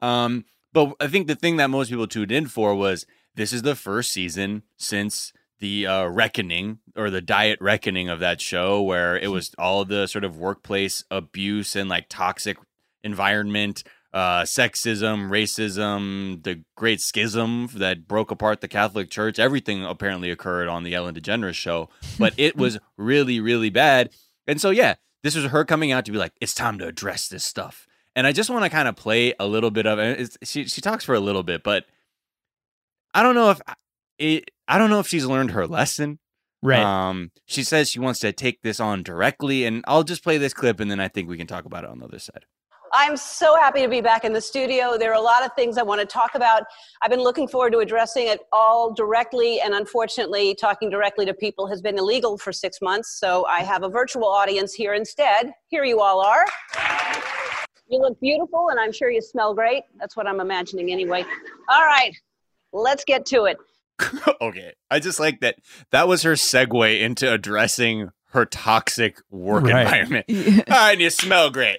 [0.00, 3.62] Um, but I think the thing that most people tuned in for was this is
[3.62, 9.16] the first season since the uh, reckoning or the diet reckoning of that show where
[9.18, 12.56] it was all the sort of workplace abuse and like toxic
[13.02, 19.38] environment uh, sexism, racism, the great schism that broke apart the Catholic Church.
[19.38, 21.88] Everything apparently occurred on the Ellen DeGeneres show,
[22.18, 24.10] but it was really, really bad.
[24.46, 27.28] And so, yeah, this was her coming out to be like, it's time to address
[27.28, 27.86] this stuff.
[28.14, 30.36] And I just want to kind of play a little bit of it.
[30.42, 31.84] She she talks for a little bit, but
[33.12, 33.60] I don't know if
[34.18, 34.50] it.
[34.66, 36.18] I don't know if she's learned her lesson.
[36.62, 36.82] right.
[36.82, 40.54] Um, she says she wants to take this on directly, and I'll just play this
[40.54, 42.46] clip, and then I think we can talk about it on the other side.
[42.98, 44.96] I'm so happy to be back in the studio.
[44.96, 46.62] There are a lot of things I want to talk about.
[47.02, 51.66] I've been looking forward to addressing it all directly, and unfortunately, talking directly to people
[51.66, 53.20] has been illegal for six months.
[53.20, 55.52] So I have a virtual audience here instead.
[55.68, 56.46] Here you all are.
[57.86, 59.82] You look beautiful, and I'm sure you smell great.
[60.00, 61.22] That's what I'm imagining anyway.
[61.68, 62.16] All right,
[62.72, 63.58] let's get to it.
[64.40, 64.72] okay.
[64.90, 65.56] I just like that
[65.90, 69.82] that was her segue into addressing her toxic work Right.
[69.82, 70.24] environment.
[70.28, 70.62] Yeah.
[70.70, 71.78] All right, you smell great.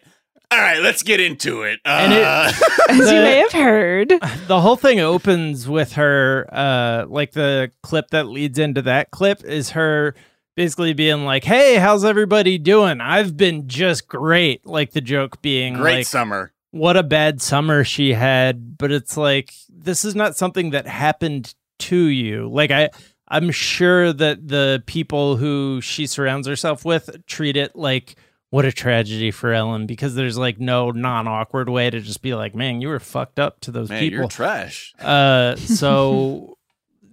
[0.49, 1.79] All right, let's get into it.
[1.83, 2.51] And it- Uh,
[2.89, 4.09] As you may have heard.
[4.47, 9.43] the whole thing opens with her uh like the clip that leads into that clip
[9.43, 10.15] is her
[10.55, 15.73] basically being like hey how's everybody doing i've been just great like the joke being
[15.75, 16.51] great like summer.
[16.71, 21.53] what a bad summer she had but it's like this is not something that happened
[21.77, 22.89] to you like i
[23.27, 28.15] i'm sure that the people who she surrounds herself with treat it like
[28.49, 32.55] what a tragedy for ellen because there's like no non-awkward way to just be like
[32.55, 34.93] man you were fucked up to those Man, people you're trash.
[34.99, 36.57] uh, so,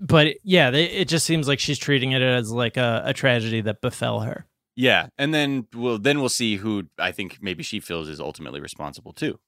[0.01, 3.61] but yeah, they, it just seems like she's treating it as like a, a tragedy
[3.63, 4.47] that befell her.
[4.77, 8.61] Yeah, and then we'll then we'll see who I think maybe she feels is ultimately
[8.61, 9.39] responsible too.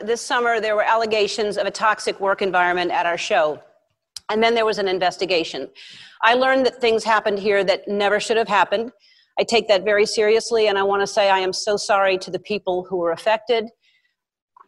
[0.00, 3.60] this summer there were allegations of a toxic work environment at our show.
[4.28, 5.68] And then there was an investigation.
[6.22, 8.92] I learned that things happened here that never should have happened.
[9.38, 12.30] I take that very seriously, and I want to say I am so sorry to
[12.30, 13.68] the people who were affected.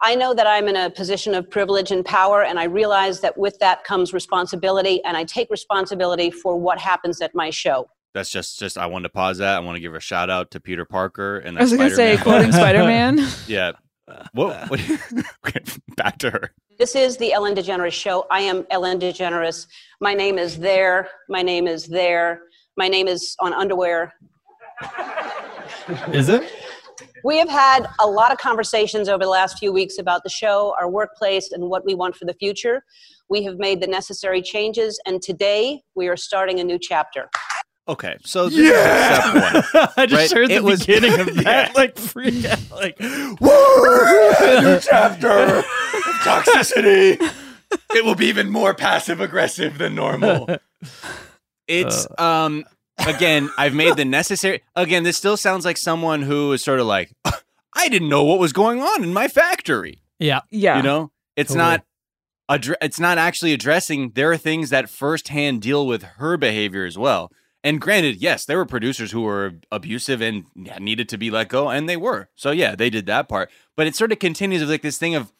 [0.02, 3.38] I know that I'm in a position of privilege and power, and I realize that
[3.38, 7.88] with that comes responsibility, and I take responsibility for what happens at my show.
[8.14, 9.56] That's just just I wanted to pause that.
[9.56, 11.96] I want to give a shout out to Peter Parker and I was going to
[11.96, 13.18] say, quoting Spider Man.
[13.48, 13.72] yeah.
[14.32, 14.70] What?
[14.70, 14.80] what
[15.46, 15.60] okay,
[15.96, 16.52] back to her.
[16.78, 18.26] This is the Ellen DeGeneres Show.
[18.30, 19.66] I am Ellen DeGeneres.
[20.00, 21.08] My name is there.
[21.28, 22.42] My name is there.
[22.76, 24.12] My name is on underwear.
[26.12, 26.50] Is it?
[27.24, 30.74] We have had a lot of conversations over the last few weeks about the show,
[30.78, 32.84] our workplace, and what we want for the future.
[33.30, 37.30] We have made the necessary changes, and today we are starting a new chapter.
[37.88, 39.88] Okay, so this is step one.
[39.96, 40.38] I just Right?
[40.40, 41.72] heard the It was- beginning of that, Yeah.
[41.74, 43.36] like freak out, like new
[44.80, 45.62] chapter
[46.22, 47.20] toxicity.
[47.94, 50.48] It will be even more passive aggressive than normal.
[51.66, 52.64] It's um
[52.98, 56.86] again, I've made the necessary again, this still sounds like someone who is sort of
[56.86, 57.12] like
[57.76, 60.02] I didn't know what was going on in my factory.
[60.18, 60.76] yeah, Yeah.
[60.76, 61.10] You know?
[61.36, 61.68] It's Totally.
[61.70, 61.84] not
[62.50, 66.96] addre- it's not actually addressing there are things that firsthand deal with her behavior as
[66.96, 67.30] well.
[67.64, 71.70] And granted, yes, there were producers who were abusive and needed to be let go,
[71.70, 72.28] and they were.
[72.36, 73.50] So yeah, they did that part.
[73.74, 75.32] But it sort of continues with like this thing of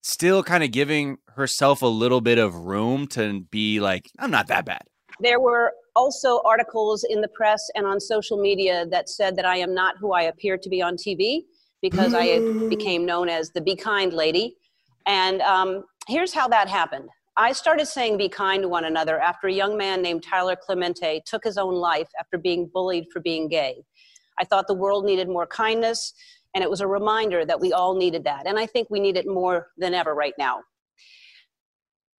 [0.00, 4.46] still kind of giving herself a little bit of room to be like, I'm not
[4.46, 4.82] that bad.
[5.20, 9.56] There were also articles in the press and on social media that said that I
[9.58, 11.42] am not who I appear to be on TV
[11.82, 12.40] because I
[12.70, 14.56] became known as the Be Kind lady.
[15.06, 17.08] And um, here's how that happened.
[17.36, 21.22] I started saying be kind to one another after a young man named Tyler Clementi
[21.24, 23.82] took his own life after being bullied for being gay.
[24.38, 26.12] I thought the world needed more kindness,
[26.54, 28.46] and it was a reminder that we all needed that.
[28.46, 30.60] And I think we need it more than ever right now.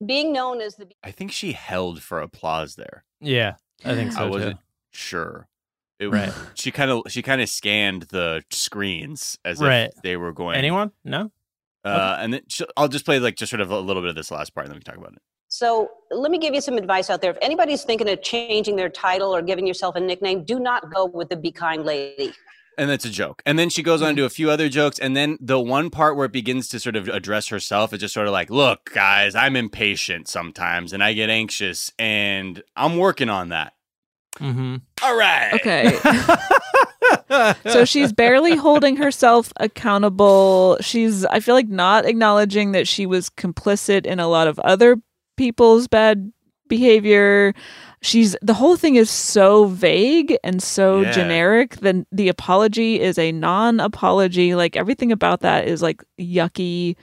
[0.04, 3.06] Being known as the I think she held for applause there.
[3.22, 3.54] yeah,
[3.86, 4.30] I think so I too.
[4.32, 4.60] wasn't
[4.92, 5.48] sure.
[6.00, 6.34] It, Right.
[6.56, 9.90] She kind of she kind of scanned the screens as Right.
[9.96, 10.56] if they were going.
[10.58, 10.92] Anyone?
[11.04, 11.32] No.
[11.86, 14.16] Uh, and then she'll, I'll just play like just sort of a little bit of
[14.16, 15.22] this last part, and then we can talk about it.
[15.50, 17.30] So let me give you some advice out there.
[17.32, 21.06] If anybody's thinking of changing their title or giving yourself a nickname, do not go
[21.06, 22.34] with the Be Kind Lady.
[22.78, 23.42] And that's a joke.
[23.46, 25.00] And then she goes on to a few other jokes.
[25.00, 28.14] And then the one part where it begins to sort of address herself is just
[28.14, 33.30] sort of like, look, guys, I'm impatient sometimes and I get anxious and I'm working
[33.30, 33.74] on that.
[34.40, 34.78] Mm-hmm.
[35.04, 35.54] All right.
[35.54, 36.00] Okay.
[37.70, 40.78] so she's barely holding herself accountable.
[40.82, 44.98] She's, I feel like, not acknowledging that she was complicit in a lot of other
[45.38, 46.32] people's bad
[46.68, 47.54] behavior.
[48.04, 51.12] She's the whole thing is so vague and so Yeah.
[51.12, 51.78] generic.
[51.78, 54.56] Then the apology is a non-apology.
[54.56, 56.96] Like everything about that is like yucky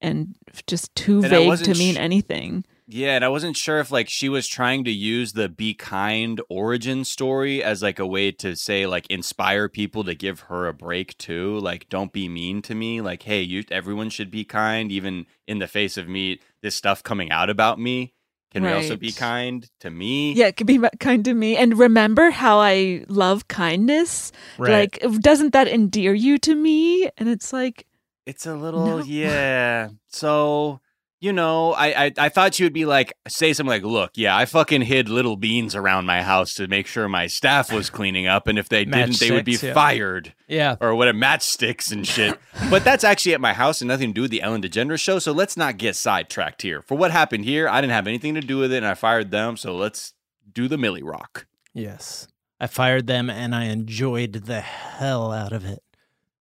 [0.00, 0.34] and
[0.66, 2.64] just too And vague to mean sh- anything.
[2.88, 6.40] Yeah, and I wasn't sure if like she was trying to use the be kind
[6.48, 10.72] origin story as like a way to say like inspire people to give her a
[10.72, 11.58] break too.
[11.58, 13.00] Like don't be mean to me.
[13.00, 17.02] Like hey, you everyone should be kind even in the face of me this stuff
[17.02, 18.12] coming out about me.
[18.56, 20.32] Can we also be kind to me?
[20.32, 21.58] Yeah, it could be kind to me.
[21.58, 24.32] And remember how I love kindness?
[24.56, 24.90] Right.
[25.02, 27.10] Like, doesn't that endear you to me?
[27.18, 27.86] And it's like,
[28.24, 28.98] It's a little No.
[29.04, 29.90] yeah.
[30.08, 30.80] So
[31.26, 34.36] you know, I, I I thought you would be like say something like, "Look, yeah,
[34.36, 38.28] I fucking hid little beans around my house to make sure my staff was cleaning
[38.28, 39.74] up, and if they didn't, they would be yeah.
[39.74, 40.76] fired yeah.
[40.80, 42.38] or what a matchsticks and shit."
[42.70, 45.18] but that's actually at my house and nothing to do with the Ellen DeGeneres show.
[45.18, 46.80] So let's not get sidetracked here.
[46.80, 49.32] For what happened here, I didn't have anything to do with it, and I fired
[49.32, 49.56] them.
[49.56, 50.14] So let's
[50.52, 51.48] do the Millie Rock.
[51.74, 52.28] Yes.
[52.60, 55.82] I fired them and I enjoyed the hell out of it.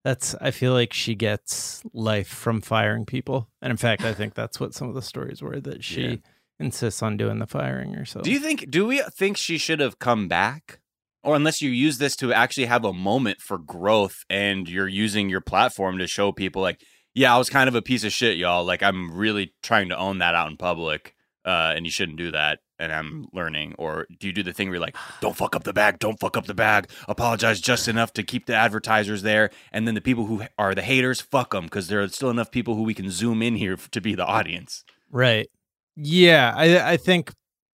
[0.06, 3.50] That's I feel like she gets life from firing people.
[3.62, 6.16] And in fact, I think that's what some of the stories were that she Yeah.
[6.60, 8.22] insists on doing the firing or so.
[8.22, 8.70] Do you think?
[8.70, 10.80] Do we think she should have come back?
[11.24, 15.28] Or unless you use this to actually have a moment for growth, and you're using
[15.28, 16.80] your platform to show people, like,
[17.16, 18.64] yeah, I was kind of a piece of shit, y'all.
[18.64, 22.30] Like, I'm really trying to own that out in public, uh, and you shouldn't do
[22.30, 22.60] that.
[22.78, 23.26] And I'm mm.
[23.34, 23.76] learning.
[23.78, 26.20] Or do you do the thing where you're like, don't fuck up the bag, don't
[26.20, 30.02] fuck up the bag, apologize just enough to keep the advertisers there, and then the
[30.02, 32.94] people who are the haters, fuck them, because there are still enough people who we
[32.94, 34.84] can zoom in here to be the audience.
[35.12, 35.48] Right.
[35.96, 37.32] Yeah, I I think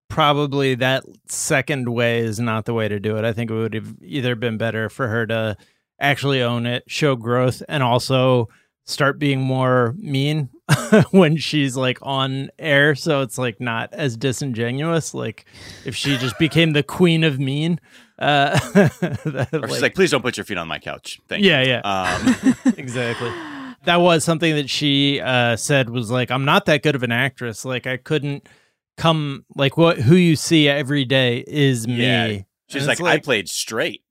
[0.10, 3.26] probably that second way is not the way to do it.
[3.26, 5.58] I think it would have either been better for her to
[6.00, 8.48] actually own it, show growth, and also
[8.86, 10.50] start being more mean
[11.12, 15.46] when she's like on air so it's like not as disingenuous like
[15.86, 17.80] if she just became the queen of mean
[18.20, 21.20] uh that, Or she's like, please don't put your feet on my couch.
[21.28, 21.70] Thank yeah you.
[21.70, 23.32] yeah Um, exactly.
[23.86, 27.12] That was something that she uh, said was like, I'm not that good of an
[27.12, 27.66] actress.
[27.66, 28.48] Like I couldn't
[28.98, 31.96] come like what who you see every day is me.
[31.96, 32.28] Yeah.
[32.68, 34.04] She's it's like, I played straight.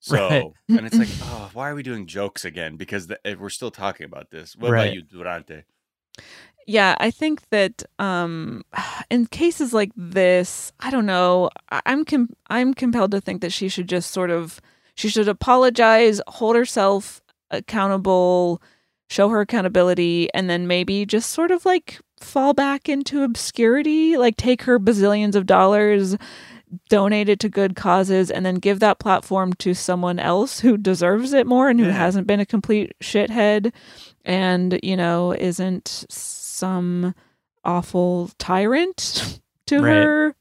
[0.00, 0.44] So, Right.
[0.78, 2.76] and it's like, oh, why are we doing jokes again?
[2.76, 4.56] Because the, eh, we're still talking about this.
[4.56, 4.84] What Right.
[4.86, 5.62] about you, Durante?
[6.66, 8.62] Yeah, I think that um,
[9.10, 11.50] in cases like this, I don't know.
[11.70, 14.60] I'm com- I'm compelled to think that she should just sort of
[14.94, 18.62] she should apologize, hold herself accountable,
[19.10, 24.36] show her accountability, and then maybe just sort of like fall back into obscurity, like
[24.36, 26.16] take her bazillions of dollars,
[26.88, 31.32] donate it to good causes, and then give that platform to someone else who deserves
[31.32, 31.92] it more and who Yeah.
[31.92, 33.72] hasn't been a complete shithead
[34.24, 37.14] and you know isn't some
[37.64, 39.92] awful tyrant to Right.
[39.92, 40.34] her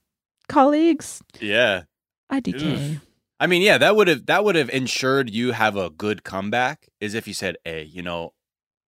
[0.47, 1.84] colleagues Yeah.
[2.32, 2.99] idk
[3.39, 6.89] I mean, yeah, that would have that would have ensured you have a good comeback.
[6.99, 8.34] Is if you said, "Hey, you know,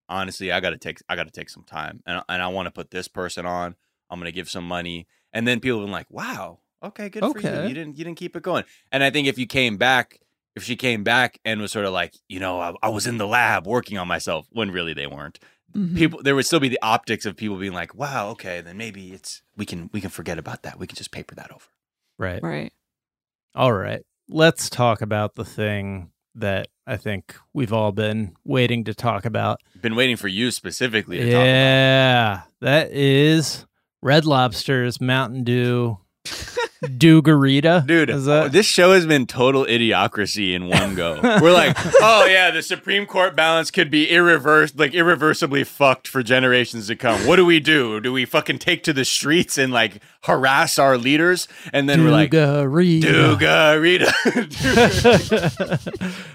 [0.08, 2.66] honestly, I got to take I got to take some time, and and I want
[2.66, 3.74] to put this person on.
[4.10, 7.24] I'm going to give some money." And then people have been like, "Wow, okay, good
[7.32, 7.48] for you.
[7.68, 10.20] You didn't you didn't keep it going." And I think if you came back,
[10.56, 13.18] if she came back and was sort of like, you know, I, I was in
[13.18, 15.38] the lab working on myself when really they weren't.
[15.74, 15.96] Mhm.
[15.96, 19.12] People, there would still be the optics of people being like, "Wow, okay, then maybe
[19.12, 20.78] it's we can we can forget about that.
[20.78, 21.66] We can just paper that over."
[22.16, 22.40] Right.
[22.42, 22.72] right
[23.56, 24.02] All right.
[24.28, 29.60] Let's talk about the thing that I think we've all been waiting to talk about.
[29.80, 31.44] Been waiting for you specifically to talk.
[31.44, 32.42] Yeah.
[32.60, 33.66] That is
[34.00, 35.98] Red Lobster's Mountain Dew
[36.96, 37.86] Dew Garita.
[37.86, 41.18] Dude, that- this show has been total idiocracy in one go.
[41.22, 46.22] We're like, oh yeah, the Supreme Court balance could be irreverse, like irreversibly fucked for
[46.22, 47.26] generations to come.
[47.26, 48.00] What do we do?
[48.00, 51.48] Do we fucking take to the streets and like harass our leaders?
[51.72, 53.38] And then we're like, Dew Garita.
[53.38, 54.12] Dugarita.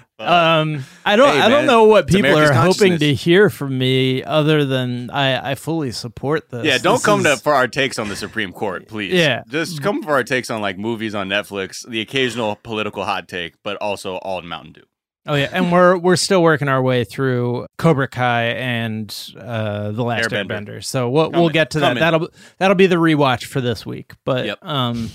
[0.20, 1.32] Um, I don't.
[1.34, 5.52] Hey, I don't know what people are hoping to hear from me, other than I,
[5.52, 6.64] I fully support this.
[6.64, 9.14] yeah, don't This come to for our takes on the Supreme Court, please.
[9.14, 9.42] Yeah.
[9.48, 13.54] just come for our takes on like movies on Netflix, the occasional political hot take,
[13.62, 14.82] but also all in Mountain Dew.
[15.26, 20.02] Oh yeah, and we're we're still working our way through Cobra Kai and uh, the
[20.02, 20.46] Last Airbender.
[20.48, 20.84] Airbender.
[20.84, 21.98] So we'll we'll Coming, get to that.
[21.98, 24.14] That'll that'll be the rewatch for this week.
[24.24, 24.64] But Yep.
[24.64, 25.10] um,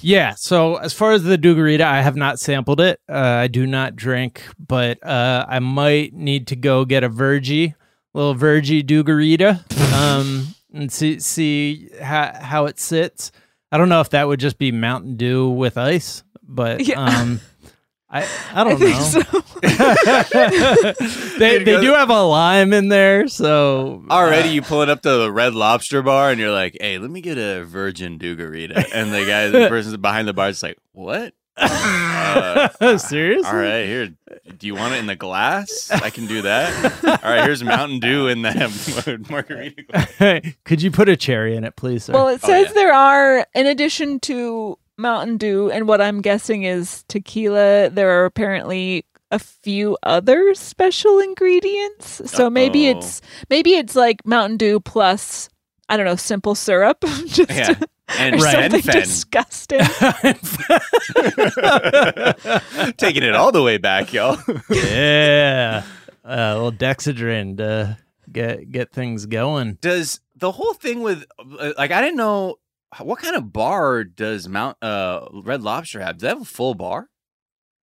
[0.00, 0.34] yeah.
[0.34, 3.00] So as far as the Dew Garita, I have not sampled it.
[3.08, 7.74] Uh, I do not drink, but uh, I might need to go get a Virgie,
[8.14, 9.60] little Virgie Dew Garita,
[9.94, 13.32] um, and see see how how it sits.
[13.70, 17.00] I don't know if that would just be Mountain Dew with ice, but Yeah.
[17.00, 17.40] um.
[18.10, 19.20] I, I i don't think know so
[21.38, 25.10] they they do have a lime in there, so Already, uh, you pulling up to
[25.10, 28.88] the Red Lobster bar, and you're like, "Hey, let me get a virgin Dew Garita."
[28.94, 31.34] And the guy, the person's behind the bar, is like, "What?
[31.60, 33.48] Uh, seriously.
[33.50, 34.14] all right, here.
[34.56, 35.90] Do you want it in the glass?
[35.90, 37.04] I can do that.
[37.04, 40.54] All right, here's Mountain Dew in that margarita glass.
[40.64, 42.04] Could you put a cherry in it, please?
[42.04, 42.12] Sir?
[42.12, 42.72] well it Oh, says yeah.
[42.74, 48.24] there are in addition to mountain dew and what i'm guessing is tequila there are
[48.24, 52.98] apparently a few other special ingredients so maybe Uh-oh.
[52.98, 55.48] it's maybe it's like mountain dew plus
[55.88, 57.74] i don't know simple syrup just Yeah,
[58.18, 59.80] and or something Fen disgusting
[62.96, 64.38] taking it all the way back, y'all.
[64.70, 65.82] yeah,
[66.24, 67.98] uh, a little Dexedrine to
[68.32, 69.76] get get things going.
[69.82, 72.56] Does the whole thing with uh, like I didn't know
[73.00, 76.18] what kind of bar does Mount uh Red Lobster have?
[76.18, 77.08] Do they have a full bar?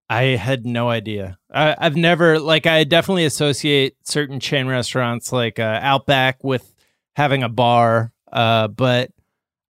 [0.09, 1.37] I had no idea.
[1.51, 6.75] I, I've never like I definitely associate certain chain restaurants like uh, Outback with
[7.15, 9.09] having a bar, uh, but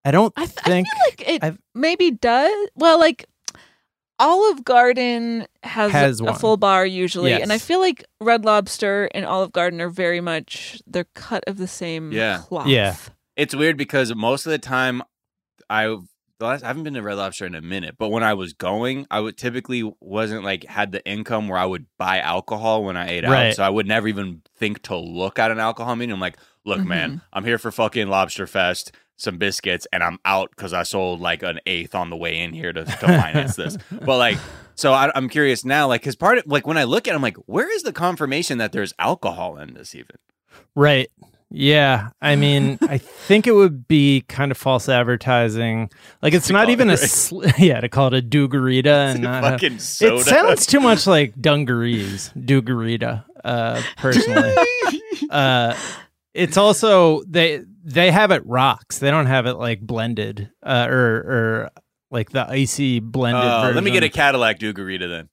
[0.03, 2.53] I don't I, th- I think feel like it I've- maybe does.
[2.75, 3.25] Well, like
[4.19, 6.35] Olive Garden has, Has a one.
[6.35, 10.81] full bar usually, and I feel like Red Lobster and Olive Garden are very much
[10.87, 12.39] they're cut of the same Yeah.
[12.45, 12.67] cloth.
[12.67, 12.95] Yeah.
[13.35, 15.03] It's weird because most of the time,
[15.69, 15.97] I
[16.37, 18.53] the last I haven't been to Red Lobster in a minute, but when I was
[18.53, 22.97] going, I would typically wasn't like had the income where I would buy alcohol when
[22.97, 26.13] I ate out, so I would never even think to look at an alcohol menu.
[26.13, 27.19] I'm like, look, man, mm-hmm.
[27.31, 31.41] I'm here for fucking Lobster Fest, some biscuits, and I'm out because I sold like
[31.41, 33.77] an eighth on the way in here to, to finance this.
[33.89, 34.37] But like,
[34.75, 37.15] so I, I'm curious now, like, because part of like when I look at, it,
[37.15, 40.17] I'm like, where is the confirmation that there's alcohol in this even?
[40.75, 41.09] Right.
[41.51, 42.09] Yeah.
[42.21, 45.89] I mean, I think it would be kind of false advertising.
[46.21, 49.13] Like it's To not even it a sl- yeah to call it a Dew Garita
[49.13, 50.15] and not a- fucking soda.
[50.21, 53.23] It sounds too much like dungarees, Dew Garita.
[53.43, 54.53] Uh, personally,
[55.29, 55.75] uh,
[56.33, 58.97] it's also they they have it rocks.
[58.97, 61.69] They don't have it like blended uh, or or
[62.09, 63.43] like the icy blended.
[63.43, 64.09] Oh, let me get a.
[64.09, 65.29] Cadillac Dew Garita then.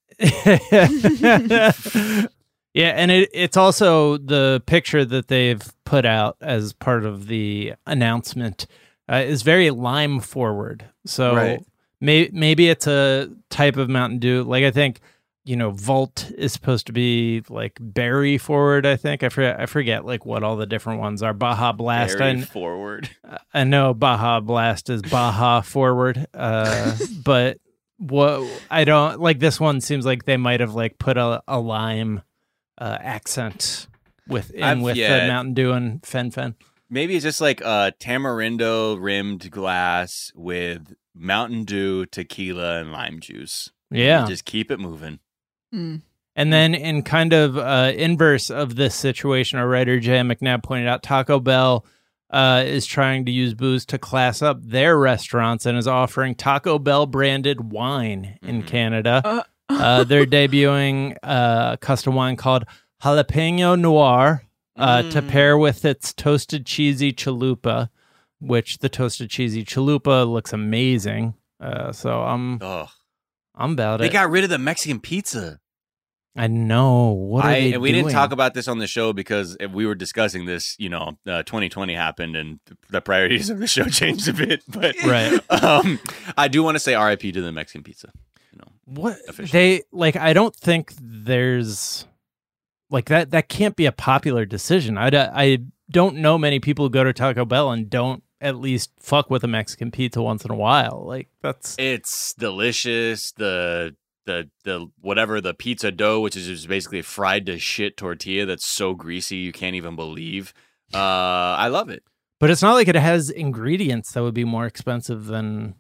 [2.74, 7.74] Yeah, and it, it's also the picture that they've put out as part of the
[7.86, 8.66] announcement
[9.10, 10.84] uh, is very lime forward.
[11.04, 11.60] So Right.
[12.00, 14.42] may, maybe it's a type of Mountain Dew.
[14.42, 15.00] Like I think
[15.44, 18.86] you know, Volt is supposed to be like berry forward.
[18.86, 19.58] I think I forget.
[19.58, 21.32] I forget like what all the different ones are.
[21.32, 22.16] Baja Blast.
[22.16, 23.10] Very I, forward.
[23.52, 27.58] I know Baja Blast is Baja forward, uh, but
[27.98, 31.58] what I don't like this one seems like they might have like put a, a
[31.58, 32.22] lime
[32.78, 33.86] uh, accent
[34.28, 35.20] with in with yeah.
[35.20, 36.54] the Mountain Dew and Fen Fen.
[36.90, 43.70] Maybe it's just like a tamarindo rimmed glass with Mountain Dew, tequila, and lime juice.
[43.90, 45.18] Yeah, Just keep it moving.
[45.74, 46.02] Mm.
[46.36, 50.86] and then in kind of uh, inverse of this situation, our writer Jay McNabb pointed
[50.88, 51.84] out Taco Bell.
[52.30, 56.78] Uh, is trying to use booze to class up their restaurants and is offering Taco
[56.78, 58.66] Bell branded wine in Mhm.
[58.66, 59.20] Canada.
[59.22, 59.42] Uh,
[59.80, 62.64] Uh, they're debuting a custom wine called
[63.02, 64.44] Jalapeno Noir
[64.76, 65.28] uh, to Mm.
[65.28, 67.88] pair with its toasted cheesy chalupa,
[68.40, 71.34] which the toasted cheesy chalupa looks amazing.
[71.60, 72.88] Uh, so I'm Ugh.
[73.54, 74.08] I'm about They it.
[74.08, 75.58] They got rid of the Mexican pizza.
[76.34, 79.70] I know what are I, we didn't talk about this on the show because if
[79.70, 82.58] we were discussing this, you know, uh, 2020 happened and
[82.88, 84.62] the priorities of the show changed a bit.
[84.66, 85.38] But Right.
[85.62, 86.00] um,
[86.38, 88.10] I do want to say RIP to the Mexican pizza.
[88.86, 89.58] Know, what officially.
[89.78, 90.16] they like.
[90.16, 92.06] I don't think there's
[92.90, 93.30] like that.
[93.30, 94.98] That can't be a popular decision.
[94.98, 95.58] i i
[95.90, 99.44] don't know many people who go to Taco Bell and don't at least fuck with
[99.44, 101.04] a Mexican pizza once in a while.
[101.06, 103.32] Like that's it's delicious.
[103.32, 103.94] The
[104.26, 108.46] the the whatever the pizza dough, which is just basically a fried to shit tortilla
[108.46, 110.52] that's so greasy you can't even believe.
[110.92, 112.02] Uh, I love it.
[112.40, 115.76] But it's not like it has ingredients that would be more expensive than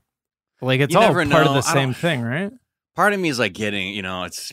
[0.60, 2.52] like it's You all part of the I same thing, right?
[2.94, 4.52] Part of me is like getting, you know, it's.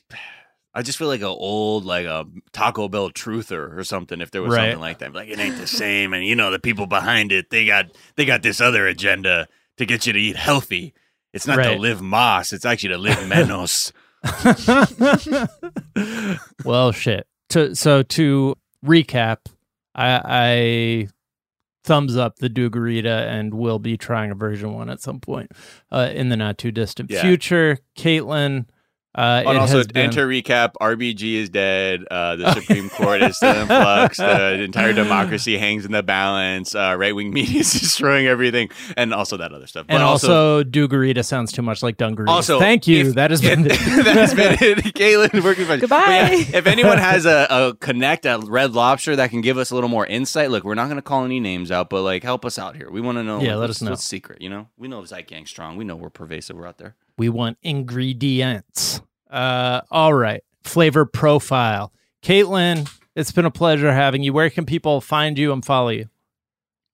[0.74, 4.22] I just feel like an old, like a Taco Bell truther or something.
[4.22, 4.66] If there was Right.
[4.66, 7.50] something like that, like it ain't the same, and you know the people behind it,
[7.50, 10.94] they got they got this other agenda to get you to eat healthy.
[11.34, 11.74] It's not Right.
[11.74, 13.92] to live mas; it's actually to live menos.
[16.66, 17.26] well, shit.
[17.50, 19.38] To, so to recap,
[19.96, 21.08] I, I
[21.90, 25.52] thumbs up the Dew Garita and will be trying a version one at some point
[25.92, 27.24] uh, in the not too distant Yeah.
[27.24, 27.80] future.
[27.98, 28.68] Caitlin,
[29.16, 32.05] uh, and it also, been- enter recap: RBG is dead.
[32.12, 34.18] Uh, the Supreme Court is still in flux.
[34.18, 36.76] The entire democracy hangs in the balance.
[36.76, 39.88] Uh, right wing media is destroying everything, and also that other stuff.
[39.89, 42.30] and But also, Dew Garita sounds too much like Dungarees.
[42.30, 43.07] Also, thank you.
[43.10, 44.78] if- that has been that has been it.
[44.93, 46.05] Caitlin, working for Goodbye.
[46.07, 49.76] Yeah, if anyone has a, a connect at Red Lobster that can give us a
[49.76, 52.45] little more insight, look, we're not going to call any names out, but like help
[52.45, 52.89] us out here.
[52.91, 53.41] We want to know.
[53.41, 53.89] Yeah, like, let us know.
[53.89, 54.41] what's secret.
[54.41, 55.78] You know, we know Zeit Gang strong.
[55.78, 56.55] We know we're pervasive.
[56.55, 56.95] We're out there.
[57.20, 59.02] We want ingredients.
[59.30, 60.42] Uh, all right.
[60.64, 61.92] Flavor profile.
[62.24, 64.32] Caitlin, it's been a pleasure having you.
[64.32, 66.08] Where can people find you and follow you?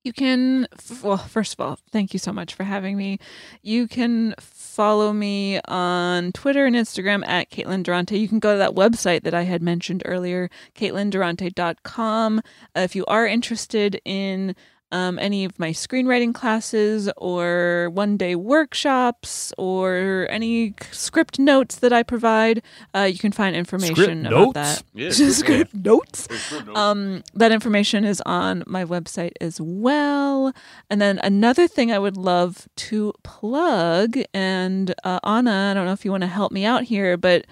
[0.04, 0.68] You can,
[1.04, 3.20] well, first of all, thank you so much for having me.
[3.62, 8.18] You can follow me on Twitter and Instagram at Caitlin Durante.
[8.20, 12.40] You can go to that website that I had mentioned earlier, CaitlinDurante.com.
[12.40, 14.56] Uh, if you are interested in
[14.96, 21.92] um, any of my screenwriting classes or one day workshops or any script notes that
[21.92, 22.64] I provide,
[22.96, 24.54] uh, you can find information about notes?
[24.54, 24.84] that.
[24.94, 25.10] Yeah.
[25.32, 26.30] script notes.
[26.76, 30.54] Um, that information is on my website as well.
[30.90, 35.92] And then another thing I would love to plug, and uh, Anna, I don't know
[35.92, 37.46] if you want to help me out here, but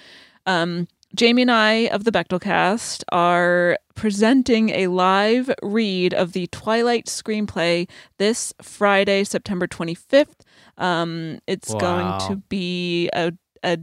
[0.46, 6.48] um, Jamie and I of the Bechdel Cast are presenting a live read of the
[6.48, 7.88] Twilight screenplay
[8.18, 10.42] this Friday, September 25th.
[10.78, 11.78] Um, it's Wow.
[11.80, 13.32] going to be a,
[13.64, 13.78] a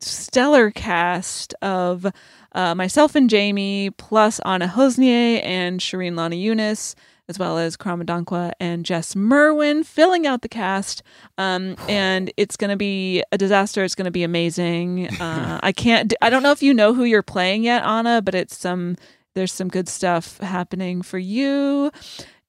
[0.00, 2.06] stellar cast of
[2.52, 6.94] uh, myself and Jamie, plus Anna Hosnieh and Shireen Lana Yunus,
[7.28, 11.02] as well as Krama and Jess Merwin filling out the cast.
[11.36, 13.84] Um, and it's going to be a disaster.
[13.84, 15.08] It's going to be amazing.
[15.20, 18.34] Uh, I can't, I don't know if you know who you're playing yet, Anna, but
[18.34, 18.96] it's some,
[19.34, 21.90] there's some good stuff happening for you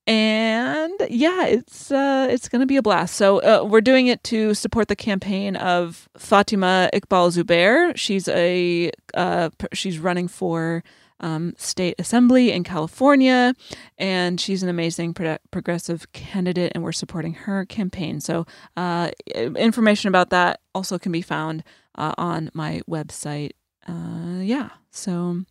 [0.09, 3.15] and yeah, it's uh, it's going to be a blast.
[3.15, 7.95] So uh, we're doing it to support the campaign of Fatima Iqbal Zubair.
[7.95, 10.83] She's a uh, she's running for
[11.19, 13.53] um, state assembly in California,
[13.97, 18.19] and she's an amazing pro- progressive candidate, and we're supporting her campaign.
[18.19, 18.45] So
[18.77, 21.63] uh, information about that also can be found
[21.95, 23.51] uh, on my website.
[23.87, 25.43] Uh, yeah, so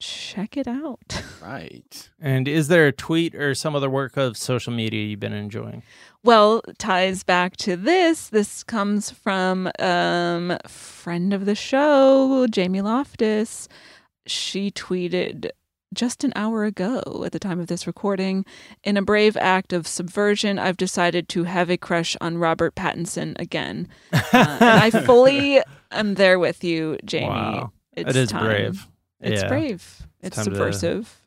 [0.00, 1.22] check it out.
[1.40, 2.10] Right.
[2.20, 5.82] And is there a tweet or some other work of social media you've been enjoying?
[6.22, 8.28] Well, ties back to this.
[8.28, 13.68] This comes from um friend of the show, Jamie Loftus.
[14.26, 15.50] She tweeted
[15.92, 18.44] just an hour ago at the time of this recording.
[18.84, 23.38] In a brave act of subversion, I've decided to have a crush on Robert Pattinson
[23.40, 23.88] again.
[24.12, 25.60] Uh, and I fully
[25.90, 27.26] am there with you, Jamie.
[27.26, 27.72] Wow.
[27.96, 28.86] It's It is brave.
[29.20, 29.48] It's Yeah.
[29.48, 30.06] brave.
[30.22, 31.19] It's, to- subversive.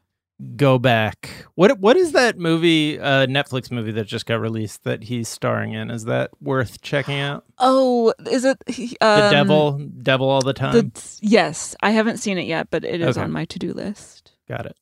[0.55, 1.29] Go back.
[1.55, 5.73] What what is that movie, uh, Netflix movie that just got released that he's starring
[5.73, 5.89] in?
[5.91, 7.45] Is that worth checking out?
[7.59, 9.71] Oh, is it he- The um, Devil,
[10.01, 10.73] Devil all the time.
[10.73, 13.23] The, yes, I haven't seen it yet, but it is Okay.
[13.23, 14.31] on my to-do list.
[14.49, 14.75] Got it.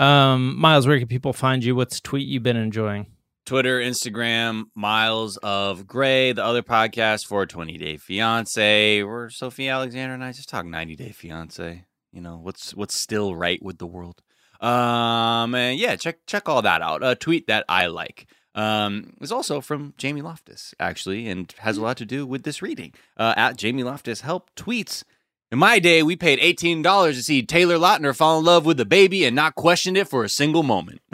[0.00, 1.76] Um, Miles, where can people find you?
[1.76, 3.06] What's tweet you've been enjoying?
[3.44, 10.14] Twitter, Instagram, Miles of Gray, the other podcast for 20 Day Fiance, where Sophie Alexander
[10.14, 11.84] and I just talk 90 Day Fiance.
[12.12, 14.22] You know, what's what's still right with the world.
[14.60, 17.02] Um and yeah, check check all that out.
[17.04, 18.26] A tweet that I like.
[18.54, 22.62] Um is also from Jamie Loftus, actually, and has a lot to do with this
[22.62, 22.92] reading.
[23.16, 25.02] Uh at Jamie Loftus help tweets.
[25.52, 26.82] In my day, we paid $18
[27.12, 30.24] to see Taylor Lautner fall in love with a baby and not questioned it for
[30.24, 31.00] a single moment.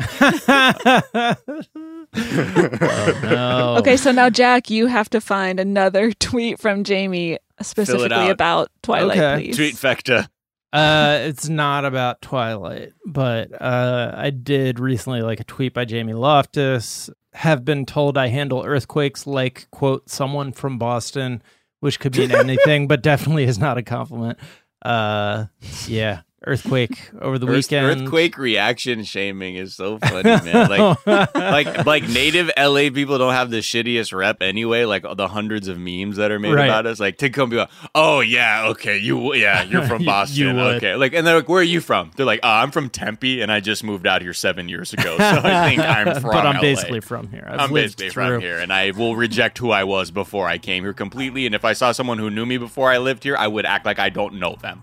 [2.15, 3.77] oh, no.
[3.81, 9.19] Okay, so now Jack, you have to find another tweet from Jamie specifically about Twilight,
[9.19, 9.45] Okay.
[9.45, 9.57] please.
[9.57, 10.29] Tweet Fecta.
[10.73, 16.15] Uh, it's not about Twilight, but uh, I did recently like a tweet by Jamie
[16.15, 17.11] Loftus.
[17.35, 21.43] Have been told I handle earthquakes like quote someone from Boston,
[21.81, 24.39] which could mean anything, but definitely is not a compliment.
[24.83, 25.47] Uh,
[25.87, 28.03] yeah, earthquake over the Earth- weekend.
[28.03, 30.69] Earthquake reaction shaming is so funny, man.
[30.73, 34.85] Like, like, like native LA people don't have the shittiest rep anyway.
[34.85, 36.65] Like the hundreds of memes that are made Right.
[36.67, 36.99] about us.
[37.01, 40.77] Like to come be like, oh yeah, okay, you, yeah, you're from Boston, you would.
[40.77, 40.95] okay.
[40.97, 42.11] Like, and they're like, where are you from?
[42.17, 45.17] They're like, oh, I'm from Tempe, and I just moved out here seven years ago,
[45.19, 46.31] so I think I'm from.
[46.31, 46.61] but I'm LA.
[46.61, 47.45] basically from here.
[47.49, 48.35] I've I'm lived basically through.
[48.37, 51.47] from here, and I will reject who I was before I came here completely.
[51.47, 53.87] And if I saw someone who knew me before I lived here, I would act
[53.87, 54.83] like I don't know them.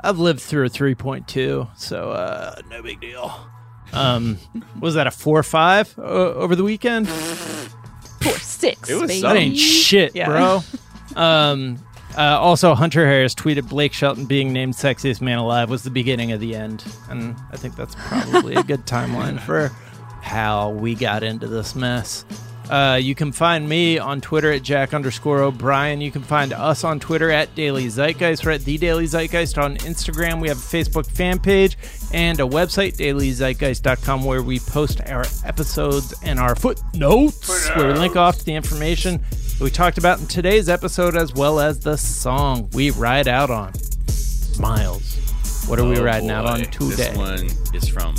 [0.00, 3.34] I've lived through a 3.2, so uh, no big deal.
[3.92, 4.38] Um,
[4.80, 7.08] was that a four or five uh, over the weekend?
[7.08, 8.88] Four six.
[8.90, 9.22] It was baby.
[9.22, 10.26] That ain't shit, Yeah.
[10.26, 10.62] bro.
[11.22, 11.78] um,
[12.16, 16.32] uh, also, Hunter Harris tweeted Blake Shelton being named sexiest man alive was the beginning
[16.32, 19.68] of the end, and I think that's probably a good timeline for
[20.22, 22.24] how we got into this mess.
[22.70, 26.00] Uh, you can find me on Twitter at Jack underscore O'Brien.
[26.00, 28.44] You can find us on Twitter at Daily Zeitgeist.
[28.44, 30.40] We're at The Daily Zeitgeist on Instagram.
[30.40, 31.78] We have a Facebook fan page
[32.12, 38.16] and a website, dailyzeitgeist.com, where we post our episodes and our footnotes, where we link
[38.16, 41.96] off to the information that we talked about in today's episode, as well as the
[41.96, 43.72] song we ride out on.
[44.58, 45.14] Miles,
[45.68, 46.70] what are we Oh, riding out on boy.
[46.70, 46.96] today?
[46.96, 47.44] This one
[47.74, 48.14] is from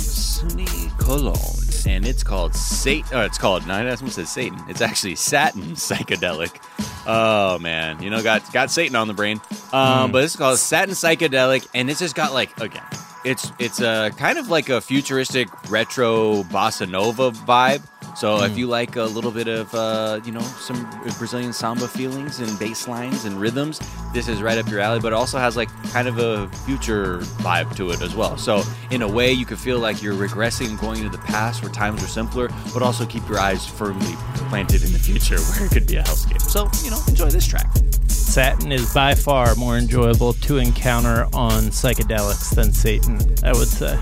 [0.98, 1.57] Colón,
[1.88, 3.08] and it's called Satan.
[3.12, 3.66] Oh, it's called.
[3.66, 4.62] No, I almost said Satan.
[4.68, 6.60] It's actually Satin Psychedelic.
[7.06, 9.40] Oh man, you know, got got Satan on the brain.
[9.72, 12.82] Um, but it's called Satin Psychedelic, and it's just got like again,
[13.28, 17.82] it's it's a kind of like a futuristic retro bossa nova vibe.
[18.16, 22.40] So if you like a little bit of uh, you know some Brazilian samba feelings
[22.40, 23.80] and bass lines and rhythms,
[24.14, 24.98] this is right up your alley.
[24.98, 28.38] But it also has like kind of a future vibe to it as well.
[28.38, 31.62] So in a way, you could feel like you're regressing and going into the past
[31.62, 34.14] where times were simpler, but also keep your eyes firmly
[34.48, 36.40] planted in the future where it could be a hellscape.
[36.40, 37.68] So you know, enjoy this track.
[38.28, 43.98] Satin is by far more enjoyable to encounter on psychedelics than Satan, I would say.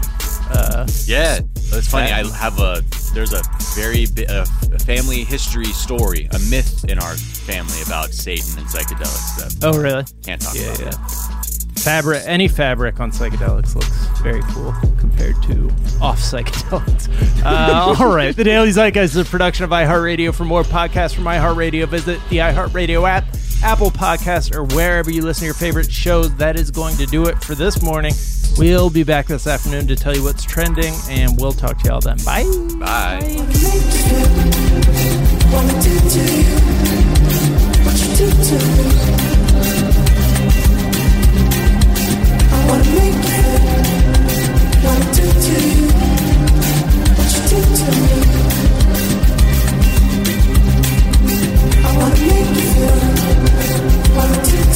[0.51, 2.11] Uh, Yeah, it's funny.
[2.13, 2.83] I have a
[3.15, 3.43] there's a
[3.75, 4.45] very bi- a
[4.81, 10.05] family history story, a myth in our family about Satan and psychedelics that oh, really?
[10.25, 10.81] can't talk Yeah, about.
[10.81, 11.43] yeah.
[11.79, 15.69] Fabric, any fabric on psychedelics looks very cool compared to
[16.01, 17.09] off psychedelics.
[17.45, 20.35] Uh, all right, the Daily Zeitgeist is a production of iHeartRadio.
[20.35, 23.25] For more podcasts from iHeartRadio, visit the iHeartRadio app,
[23.63, 26.35] Apple Podcasts, or wherever you listen to your favorite shows.
[26.37, 28.13] That is going to do it for this morning.
[28.59, 32.01] We'll be back this afternoon to tell you what's trending, and we'll talk to y'all
[32.01, 32.19] then.
[32.25, 32.45] Bye.
[32.79, 33.37] Bye.